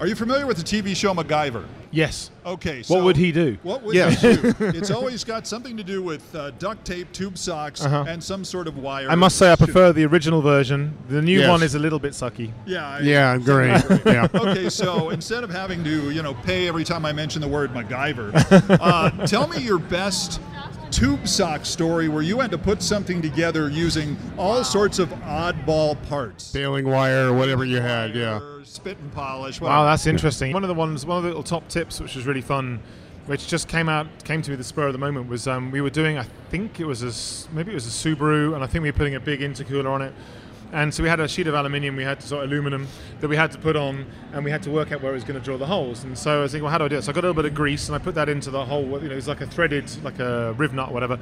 [0.00, 1.64] are you familiar with the TV show MacGyver?
[1.92, 2.30] yes.
[2.44, 2.82] Okay.
[2.88, 3.56] What would he do?
[3.64, 4.20] What would Yes.
[4.20, 4.54] he do?
[4.60, 8.04] It's always got something to do with uh, duct tape, tube socks, Uh-huh.
[8.06, 9.08] and some sort of wire.
[9.10, 10.94] I must say I prefer the original version.
[11.08, 11.48] The new Yes.
[11.48, 12.52] one is a little bit sucky.
[12.66, 12.86] Yeah.
[12.86, 13.82] I- Yeah, great.
[14.06, 14.28] Yeah.
[14.34, 17.72] okay, so instead of having to, you know, pay every time I mention the word
[17.72, 18.30] MacGyver,
[18.80, 20.40] uh, tell me your best
[20.90, 26.00] tube sock story where you had to put something together using all sorts of oddball
[26.08, 26.52] parts.
[26.52, 28.14] Baling wire or whatever you had.
[28.14, 28.40] Yeah.
[28.64, 29.60] Spit and polish.
[29.60, 30.52] Wow, that's interesting.
[30.52, 32.80] One of the ones, one of the little top tips, which was really fun,
[33.26, 35.80] which just came out, came to me the spur of the moment, was um, we
[35.80, 38.82] were doing, I think it was a, maybe it was a Subaru, and I think
[38.82, 40.12] we were putting a big intercooler on it.
[40.76, 42.86] And so we had a sheet of aluminium, we had to sort of aluminum
[43.20, 45.24] that we had to put on, and we had to work out where it was
[45.24, 46.04] going to drill the holes.
[46.04, 47.02] And so I was thinking, well, how do I do it?
[47.02, 48.84] So I got a little bit of grease, and I put that into the hole.
[49.02, 51.18] You know, it's like a threaded, like a riv nut, or whatever.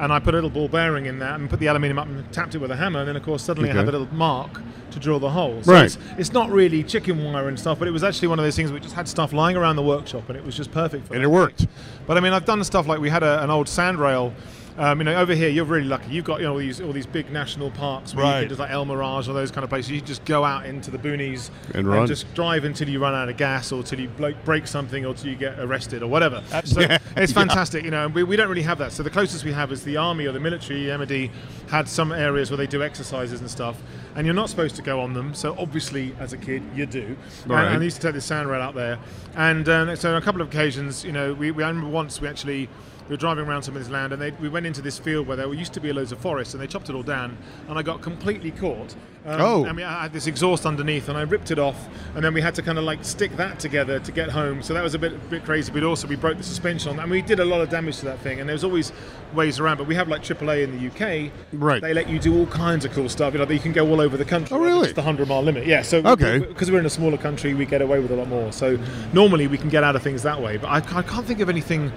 [0.00, 2.32] And I put a little ball bearing in that, and put the aluminium up, and
[2.32, 2.98] tapped it with a hammer.
[2.98, 5.66] And then, of course, suddenly I had a little mark to drill the holes.
[5.66, 5.84] So Right.
[5.84, 8.56] it's, it's not really chicken wire and stuff, but it was actually one of those
[8.56, 11.14] things we just had stuff lying around the workshop, and it was just perfect for
[11.14, 11.18] it.
[11.18, 11.28] And that.
[11.28, 11.68] it worked.
[12.08, 14.32] But I mean, I've done stuff like we had a, an old sandrail.
[14.78, 16.10] Um, you know, over here you're really lucky.
[16.12, 18.40] You've got you know all these all these big national parks where you Right.
[18.42, 19.90] can just like El Mirage or those kind of places.
[19.90, 22.06] You just go out into the boonies And run.
[22.06, 24.08] just drive until you run out of gas or till you
[24.44, 26.42] break something or till you get arrested or whatever.
[26.64, 26.98] So Yeah.
[27.16, 27.84] it's fantastic.
[27.84, 28.92] You know, and we, we don't really have that.
[28.92, 30.86] So the closest we have is the army or the military.
[30.96, 31.30] MOD
[31.70, 33.76] had some areas where they do exercises and stuff,
[34.14, 35.34] and you're not supposed to go on them.
[35.34, 37.16] So obviously, as a kid, you do.
[37.42, 37.64] And- Right.
[37.72, 38.98] And, I used to take the sandrail out there,
[39.36, 42.20] and um, so on a couple of occasions, you know, we, we I remember once
[42.20, 42.68] we actually.
[43.08, 45.26] We were driving around some of this land, and they, we went into this field
[45.26, 47.78] where there used to be loads of forest, and they chopped it all down, and
[47.78, 48.94] I got completely caught.
[49.26, 49.64] Um, Oh.
[49.64, 52.40] And we, I had this exhaust underneath, and I ripped it off, and then we
[52.42, 54.62] had to kind of like stick that together to get home.
[54.62, 57.10] So that was a bit bit crazy, but also we broke the suspension on, and
[57.10, 58.40] we did a lot of damage to that thing.
[58.40, 58.92] And there's always
[59.34, 61.30] ways around, but we have like AAA in the UK.
[61.52, 61.80] Right.
[61.82, 63.32] They let you do all kinds of cool stuff.
[63.32, 64.54] You know, you can go all over the country.
[64.56, 64.84] Oh, really?
[64.88, 65.66] It's the hundred mile limit.
[65.66, 65.82] Yeah.
[65.82, 66.38] So Okay.
[66.40, 68.52] because we're in a smaller country, we get away with a lot more.
[68.52, 68.78] So
[69.14, 70.56] normally we can get out of things that way.
[70.58, 71.90] But I, I can't think of anything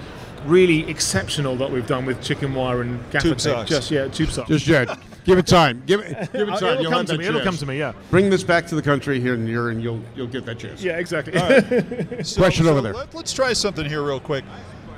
[0.46, 3.54] really exceptional that we've done with chicken wire and gaffer Tube tape.
[3.54, 3.70] socks.
[3.70, 4.50] Just yeah, tube socks.
[4.50, 4.90] Just yet.
[5.24, 5.84] Give it time.
[5.86, 6.08] Give it.
[6.34, 6.64] Give it time.
[6.64, 7.26] it'll You'll come to that me.
[7.28, 7.78] It'll come to me.
[7.78, 7.94] Yeah.
[8.10, 10.84] Bring this back to the country here, and you're and you'll you'll get that chance.
[10.84, 10.98] Yeah.
[10.98, 11.34] Exactly.
[12.24, 12.94] So- Question so over there.
[12.94, 14.44] Let, us try something here real quick.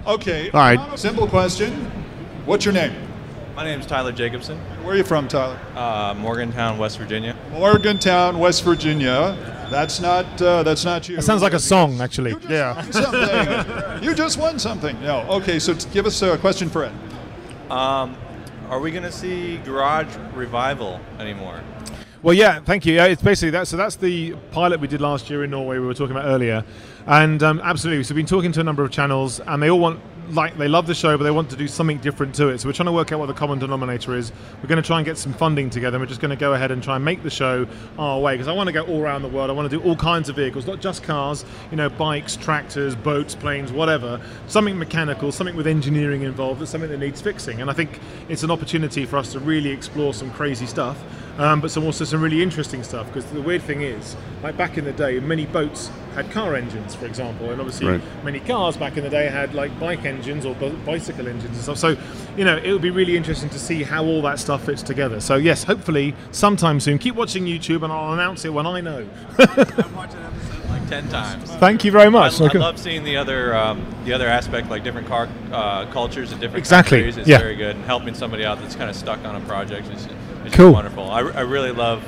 [0.07, 0.49] Okay.
[0.51, 0.97] All right.
[0.99, 1.73] Simple question.
[2.45, 2.93] What's your name?
[3.55, 5.59] My name is Tyler Jacobson, Where are you from, Tyler?
[5.75, 7.35] uh, Morgantown, West Virginia.
[7.51, 9.62] Morgantown, West Virginia.
[9.73, 10.39] That's not.
[10.39, 11.15] Uh, that's not you.
[11.15, 12.29] That sounds like a song, actually.
[12.31, 13.91] You just Yeah.
[13.91, 14.95] won you just won something.
[15.01, 15.21] No.
[15.41, 15.57] Okay.
[15.57, 16.93] So t- give us a question for Ed.
[17.71, 18.15] Um,
[18.69, 21.59] are we going to see Garage Revival anymore?
[22.21, 22.93] Well, yeah, thank you.
[22.93, 23.67] Yeah, it's basically that.
[23.67, 25.79] So that's the pilot we did last year in Norway.
[25.79, 26.63] We were talking about earlier,
[27.07, 28.03] and um, absolutely.
[28.03, 30.67] So we've been talking to a number of channels, and they all want like they
[30.67, 32.59] love the show, but they want to do something different to it.
[32.59, 34.31] So we're trying to work out what the common denominator is.
[34.61, 35.99] We're going to try and get some funding together.
[35.99, 38.47] We're just going to go ahead and try and make the show our way because
[38.47, 39.49] I want to go all around the world.
[39.49, 41.45] I want to do all kinds of vehicles, not just cars.
[41.71, 44.21] You know, bikes, tractors, boats, planes, whatever.
[44.47, 46.61] Something mechanical, something with engineering involved.
[46.61, 47.61] That's something that needs fixing.
[47.61, 50.97] And I think it's an opportunity for us to really explore some crazy stuff.
[51.37, 53.07] Um, but some also some really interesting stuff.
[53.07, 56.93] Because the weird thing is, like back in the day, many boats had car engines,
[56.93, 58.01] for example, and obviously Right.
[58.23, 61.63] many cars back in the day had like bike engines or bi- bicycle engines and
[61.63, 61.77] stuff.
[61.79, 61.97] So,
[62.37, 65.19] you know, it would be really interesting to see how all that stuff fits together.
[65.19, 66.99] So, yes, hopefully sometime soon.
[66.99, 69.07] Keep watching YouTube, and I'll announce it when I know.
[69.39, 71.49] I've watched an episode like ten times.
[71.55, 72.39] Thank you very much.
[72.39, 72.59] I Okay.
[72.59, 76.59] love seeing the other um, the other aspect, like different car uh, cultures and different
[76.59, 77.17] Exactly, countries.
[77.17, 77.39] It's yeah.
[77.39, 80.07] very good, and helping somebody out that's kind of stuck on a project is,
[80.45, 80.71] is Cool.
[80.73, 81.09] wonderful.
[81.11, 82.03] I, I really love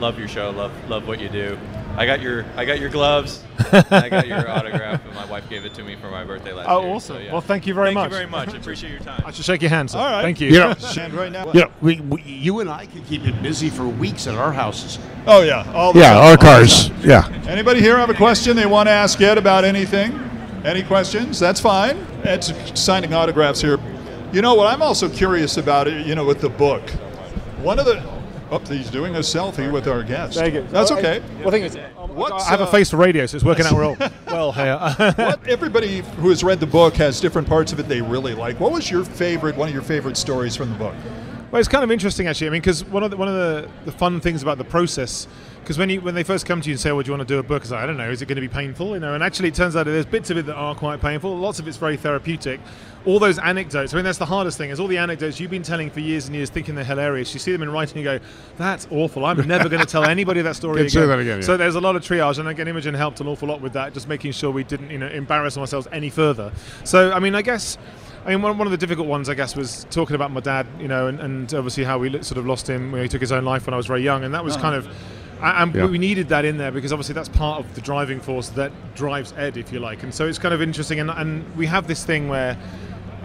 [0.00, 0.50] love your show.
[0.50, 1.58] Love love what you do.
[1.96, 3.42] I got your I got your gloves.
[3.58, 6.68] I got your autograph, and my wife gave it to me for my birthday last
[6.68, 6.94] Oh, year.
[6.94, 7.16] awesome.
[7.16, 7.32] So, yeah.
[7.32, 8.10] Well, thank you very thank much.
[8.12, 8.54] Thank you very much.
[8.54, 9.22] I appreciate your time.
[9.24, 9.98] I should shake your hand, sir.
[9.98, 10.22] All right.
[10.22, 10.48] Thank you.
[10.48, 10.68] Yeah.
[10.68, 11.50] know, Stand right now.
[11.54, 11.66] Yeah.
[11.80, 14.98] we, we, you and I could keep it busy for weeks at our houses.
[15.26, 16.88] Oh yeah, all the Yeah, time, our cars.
[16.90, 17.00] time.
[17.02, 17.42] Yeah.
[17.48, 20.12] Anybody here have a question they want to ask Ed about anything?
[20.64, 21.38] Any questions?
[21.38, 21.96] That's fine.
[22.24, 23.78] Ed's signing autographs here.
[24.32, 26.06] You know what I'm also curious about, it.
[26.06, 26.82] you know, with the book.
[27.62, 28.02] One of the
[28.50, 30.34] oh, he's doing a selfie with our guest.
[30.34, 30.62] There you.
[30.70, 31.22] That's I- okay.
[31.38, 31.76] Well, I think it's.
[32.16, 33.96] What's, I have a uh, face for radio, so it's working out well.
[34.26, 34.78] well here.
[35.16, 38.58] what everybody who has read the book has different parts of it they really like.
[38.58, 39.56] What was your favorite?
[39.56, 40.94] One of your favorite stories from the book?
[41.50, 42.48] Well, it's kind of interesting actually.
[42.48, 45.28] I mean, because one of the, one of the, the fun things about the process,
[45.60, 47.26] because when you when they first come to you and say, "Well, do you want
[47.28, 48.10] to do a book?" It's like, I don't know.
[48.10, 48.94] Is it going to be painful?
[48.94, 51.36] You know, and actually, it turns out there's bits of it that are quite painful.
[51.36, 52.60] Lots of it's very therapeutic.
[53.06, 53.94] All those anecdotes.
[53.94, 54.70] I mean, that's the hardest thing.
[54.70, 57.32] Is all the anecdotes you've been telling for years and years, thinking they're hilarious.
[57.32, 58.24] You see them in writing, and you go,
[58.58, 59.24] "That's awful.
[59.24, 61.46] I'm never going to tell anybody that story again." that again, yeah.
[61.46, 63.94] So there's a lot of triage, and again, Imogen helped an awful lot with that,
[63.94, 66.52] just making sure we didn't, you know, embarrass ourselves any further.
[66.84, 67.78] So, I mean, I guess.
[68.24, 70.66] I mean, one, one of the difficult ones, I guess, was talking about my dad,
[70.80, 73.30] you know, and, and obviously how we sort of lost him when he took his
[73.30, 74.60] own life when I was very young, and that was oh.
[74.60, 74.88] kind of,
[75.40, 75.86] and Yeah.
[75.86, 79.32] we needed that in there because obviously that's part of the driving force that drives
[79.36, 82.04] Ed, if you like, and so it's kind of interesting, and, and we have this
[82.04, 82.58] thing where.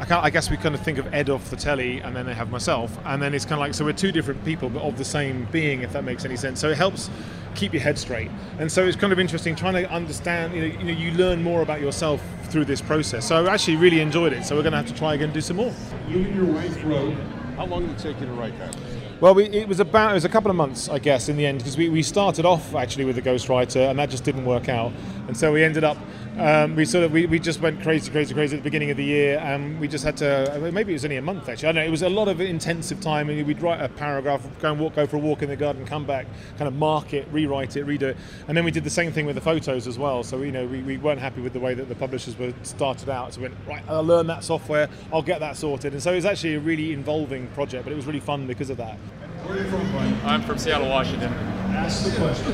[0.02, 2.26] I, can't, I guess we kind of think of Ed off the telly, and then
[2.26, 4.82] they have myself, and then it's kind of like so we're two different people, but
[4.82, 6.60] of the same being, if that makes any sense.
[6.60, 7.12] So it helps
[7.54, 10.56] keep your head straight, and so it's kind of interesting trying to understand.
[10.56, 13.28] You know, you know, you learn more about yourself through this process.
[13.28, 14.44] So I actually really enjoyed it.
[14.44, 15.74] So we're going to have to try again and do some more.
[16.10, 17.16] You and your wife wrote.
[17.56, 18.76] How long did it take you to write that?
[19.20, 21.46] Well, we, it was about it was a couple of months, I guess, in the
[21.46, 24.68] end, because we, we started off actually with a ghostwriter, and that just didn't work
[24.68, 24.92] out,
[25.28, 25.98] and so we ended up.
[26.38, 28.98] Um, we sort of we, we just went crazy, crazy, crazy at the beginning of
[28.98, 30.72] the year, and we just had to.
[30.72, 31.70] Maybe it was only a month actually.
[31.70, 31.88] I don't know.
[31.88, 34.96] It was a lot of intensive time, and we'd write a paragraph, go and walk,
[34.96, 36.26] go for a walk in the garden, come back,
[36.58, 39.26] kind of mark it, rewrite it, redo it, and then we did the same thing
[39.26, 40.24] with the photos as well.
[40.24, 43.10] So you know we, we weren't happy with the way that the publishers were started
[43.10, 43.84] out, so we went right.
[43.90, 44.88] I'll learn that software.
[45.12, 47.98] I'll get that sorted, and so it was actually a really involving project, but it
[47.98, 48.98] was really fun because of that.
[49.44, 50.18] Where are you from, Brian?
[50.24, 51.34] I'm from Seattle, Washington.
[51.74, 52.54] Ask the question.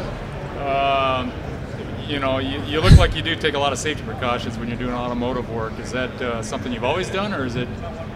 [0.58, 1.32] Um,
[2.08, 4.70] you know, you, you look like you do take a lot of safety precautions when
[4.70, 5.78] you're doing automotive work.
[5.80, 7.68] Is that uh, something you've always done, or is it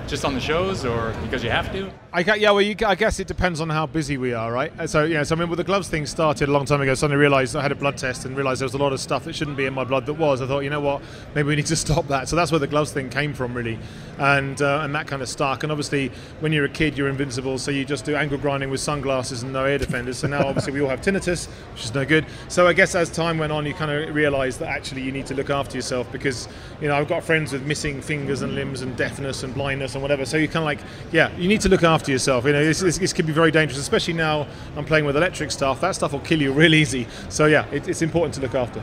[0.08, 1.92] just on the shows, or because you have to?
[2.14, 4.78] I yeah, well, you, I guess it depends on how busy we are, right?
[4.78, 6.94] Uh, So, yeah, so I mean, well, the gloves thing started a long time ago.
[6.94, 9.24] Suddenly realised I had a blood test and realised there was a lot of stuff
[9.24, 10.42] that shouldn't be in my blood that was.
[10.42, 11.02] I thought, you know what,
[11.36, 12.28] maybe we need to stop that.
[12.28, 13.80] So that's where the gloves thing came from, really,
[14.18, 15.64] and uh, and that kind of stuck.
[15.64, 18.82] And obviously, when you're a kid, you're invincible, so you just do angle grinding with
[18.82, 20.18] sunglasses and no air defenders.
[20.18, 22.26] So now, obviously, we all have tinnitus, which is no good.
[22.50, 25.28] So I guess as time went on, you kind of realise that actually you need
[25.28, 26.50] to look after yourself because,
[26.82, 30.02] you know, I've got friends with missing fingers and limbs and deafness and blindness and
[30.02, 30.26] whatever.
[30.26, 30.80] So you kind of like,
[31.14, 32.46] yeah, you need to look after yourself.
[32.46, 35.52] You know, this, this, this can be very dangerous, especially now I'm playing with electric
[35.52, 35.82] stuff.
[35.82, 37.08] That stuff will kill you real easy.
[37.30, 38.82] So yeah, it, it's important to look after.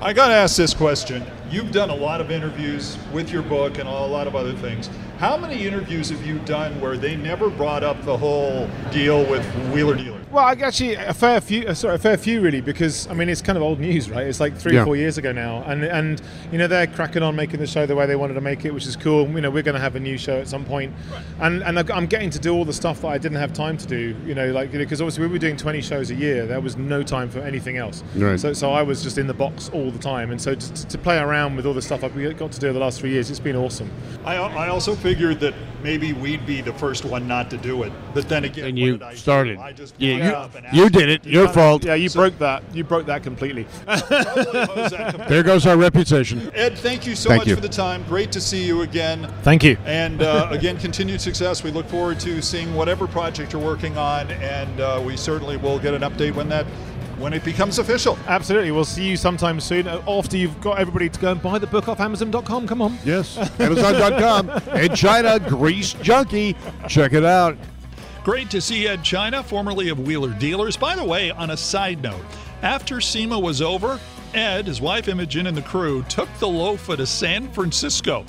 [0.00, 1.22] I got to ask this question.
[1.50, 4.88] You've done a lot of interviews with your book and a lot of other things.
[5.18, 9.44] How many interviews have you done where they never brought up the whole deal with
[9.72, 10.21] Wheeler Dealer?
[10.32, 11.66] Well, actually, a fair few.
[11.66, 14.26] Uh, sorry, a fair few, really, because I mean, it's kind of old news, right?
[14.26, 14.80] It's like three Yeah.
[14.80, 17.84] or four years ago now, and and you know they're cracking on making the show
[17.84, 19.28] the way they wanted to make it, which is cool.
[19.28, 20.94] You know, we're going to have a new show at some point,
[21.40, 23.86] and and I'm getting to do all the stuff that I didn't have time to
[23.86, 24.16] do.
[24.24, 27.02] You know, like because obviously we were doing 20 shows a year, there was no
[27.02, 28.02] time for anything else.
[28.16, 28.40] Right.
[28.40, 30.96] So so I was just in the box all the time, and so to, to
[30.96, 33.38] play around with all the stuff I've got to do the last three years, it's
[33.38, 33.90] been awesome.
[34.24, 37.92] I, I also figured that maybe we'd be the first one not to do it.
[38.14, 39.16] But then again, And what you did I do?
[39.18, 39.58] started.
[39.58, 41.24] I just Yeah, brought it you- up and you did it.
[41.26, 41.84] Your to- fault.
[41.84, 42.62] Yeah, you So- broke that.
[42.72, 43.66] You broke that completely.
[43.86, 45.26] Totally hose that completely.
[45.28, 46.50] There goes our reputation.
[46.54, 47.54] Ed, thank you so Thank much you.
[47.54, 48.04] for the time.
[48.08, 49.28] Great to see you again.
[49.42, 49.76] Thank you.
[49.84, 51.62] And uh, again, continued success.
[51.62, 55.78] We look forward to seeing whatever project you're working on, and uh, we certainly will
[55.78, 56.66] get an update when that
[57.18, 58.18] when it becomes official.
[58.26, 58.72] Absolutely.
[58.72, 61.68] We'll see you sometime soon uh, after you've got everybody to go and buy the
[61.68, 62.66] book off Amazon.com.
[62.66, 62.98] Come on.
[63.04, 63.36] Yes.
[63.60, 64.50] Amazon.com.
[64.72, 66.56] Ed China, Grease Junkie.
[66.88, 67.56] Check it out.
[68.24, 70.76] Great to see Ed China, formerly of Wheeler Dealers.
[70.76, 72.24] By the way, on a side note,
[72.62, 73.98] after SEMA was over,
[74.32, 78.24] Ed, his wife Imogen, and the crew took the Lofa to San Francisco.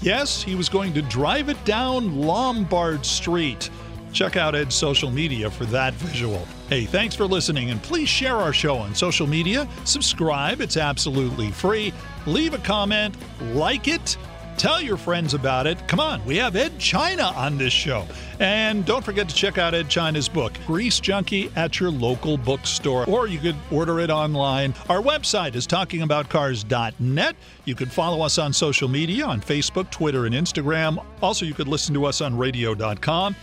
[0.00, 3.68] Yes, he was going to drive it down Lombard Street.
[4.12, 6.46] Check out Ed's social media for that visual.
[6.68, 9.68] Hey, thanks for listening, and please share our show on social media.
[9.84, 11.92] Subscribe, it's absolutely free.
[12.26, 13.16] Leave a comment,
[13.54, 14.16] like it,
[14.56, 15.86] tell your friends about it.
[15.88, 18.06] Come on, we have Ed China on this show.
[18.40, 23.08] And don't forget to check out Ed China's book, Grease Junkie, at your local bookstore,
[23.08, 24.74] or you could order it online.
[24.88, 27.36] Our website is talkingaboutcars.net.
[27.64, 31.04] You can follow us on social media on Facebook, Twitter, and Instagram.
[31.20, 33.36] Also, you could listen to us on radio.com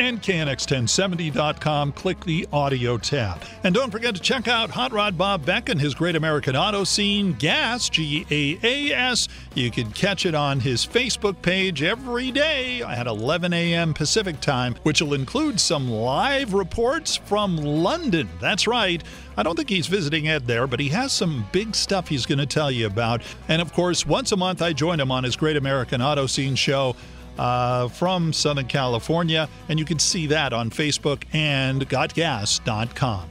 [0.00, 1.92] and KNX1070.com.
[1.92, 3.42] Click the audio tab.
[3.62, 6.84] And don't forget to check out Hot Rod Bob Beck and his Great American Auto
[6.84, 9.28] Scene, GAS, G A A S.
[9.54, 13.92] You can catch it on his Facebook page every day at 11 a.m.
[13.92, 18.28] Pacific time, which will include some live reports from London.
[18.40, 19.02] That's right.
[19.36, 22.38] I don't think he's visiting Ed there, but he has some big stuff he's going
[22.38, 23.22] to tell you about.
[23.48, 26.54] And of course, once a month I join him on his Great American Auto Scene
[26.54, 26.96] show
[27.40, 33.30] uh, from Southern California, and you can see that on Facebook and gotgas.com.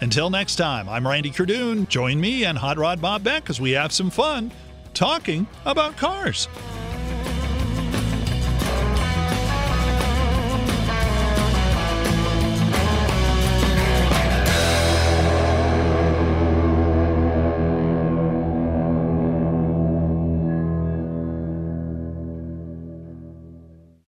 [0.00, 1.88] Until next time, I'm Randy Cardoon.
[1.88, 4.52] Join me and Hot Rod Bob Beck as we have some fun
[4.94, 6.46] talking about cars.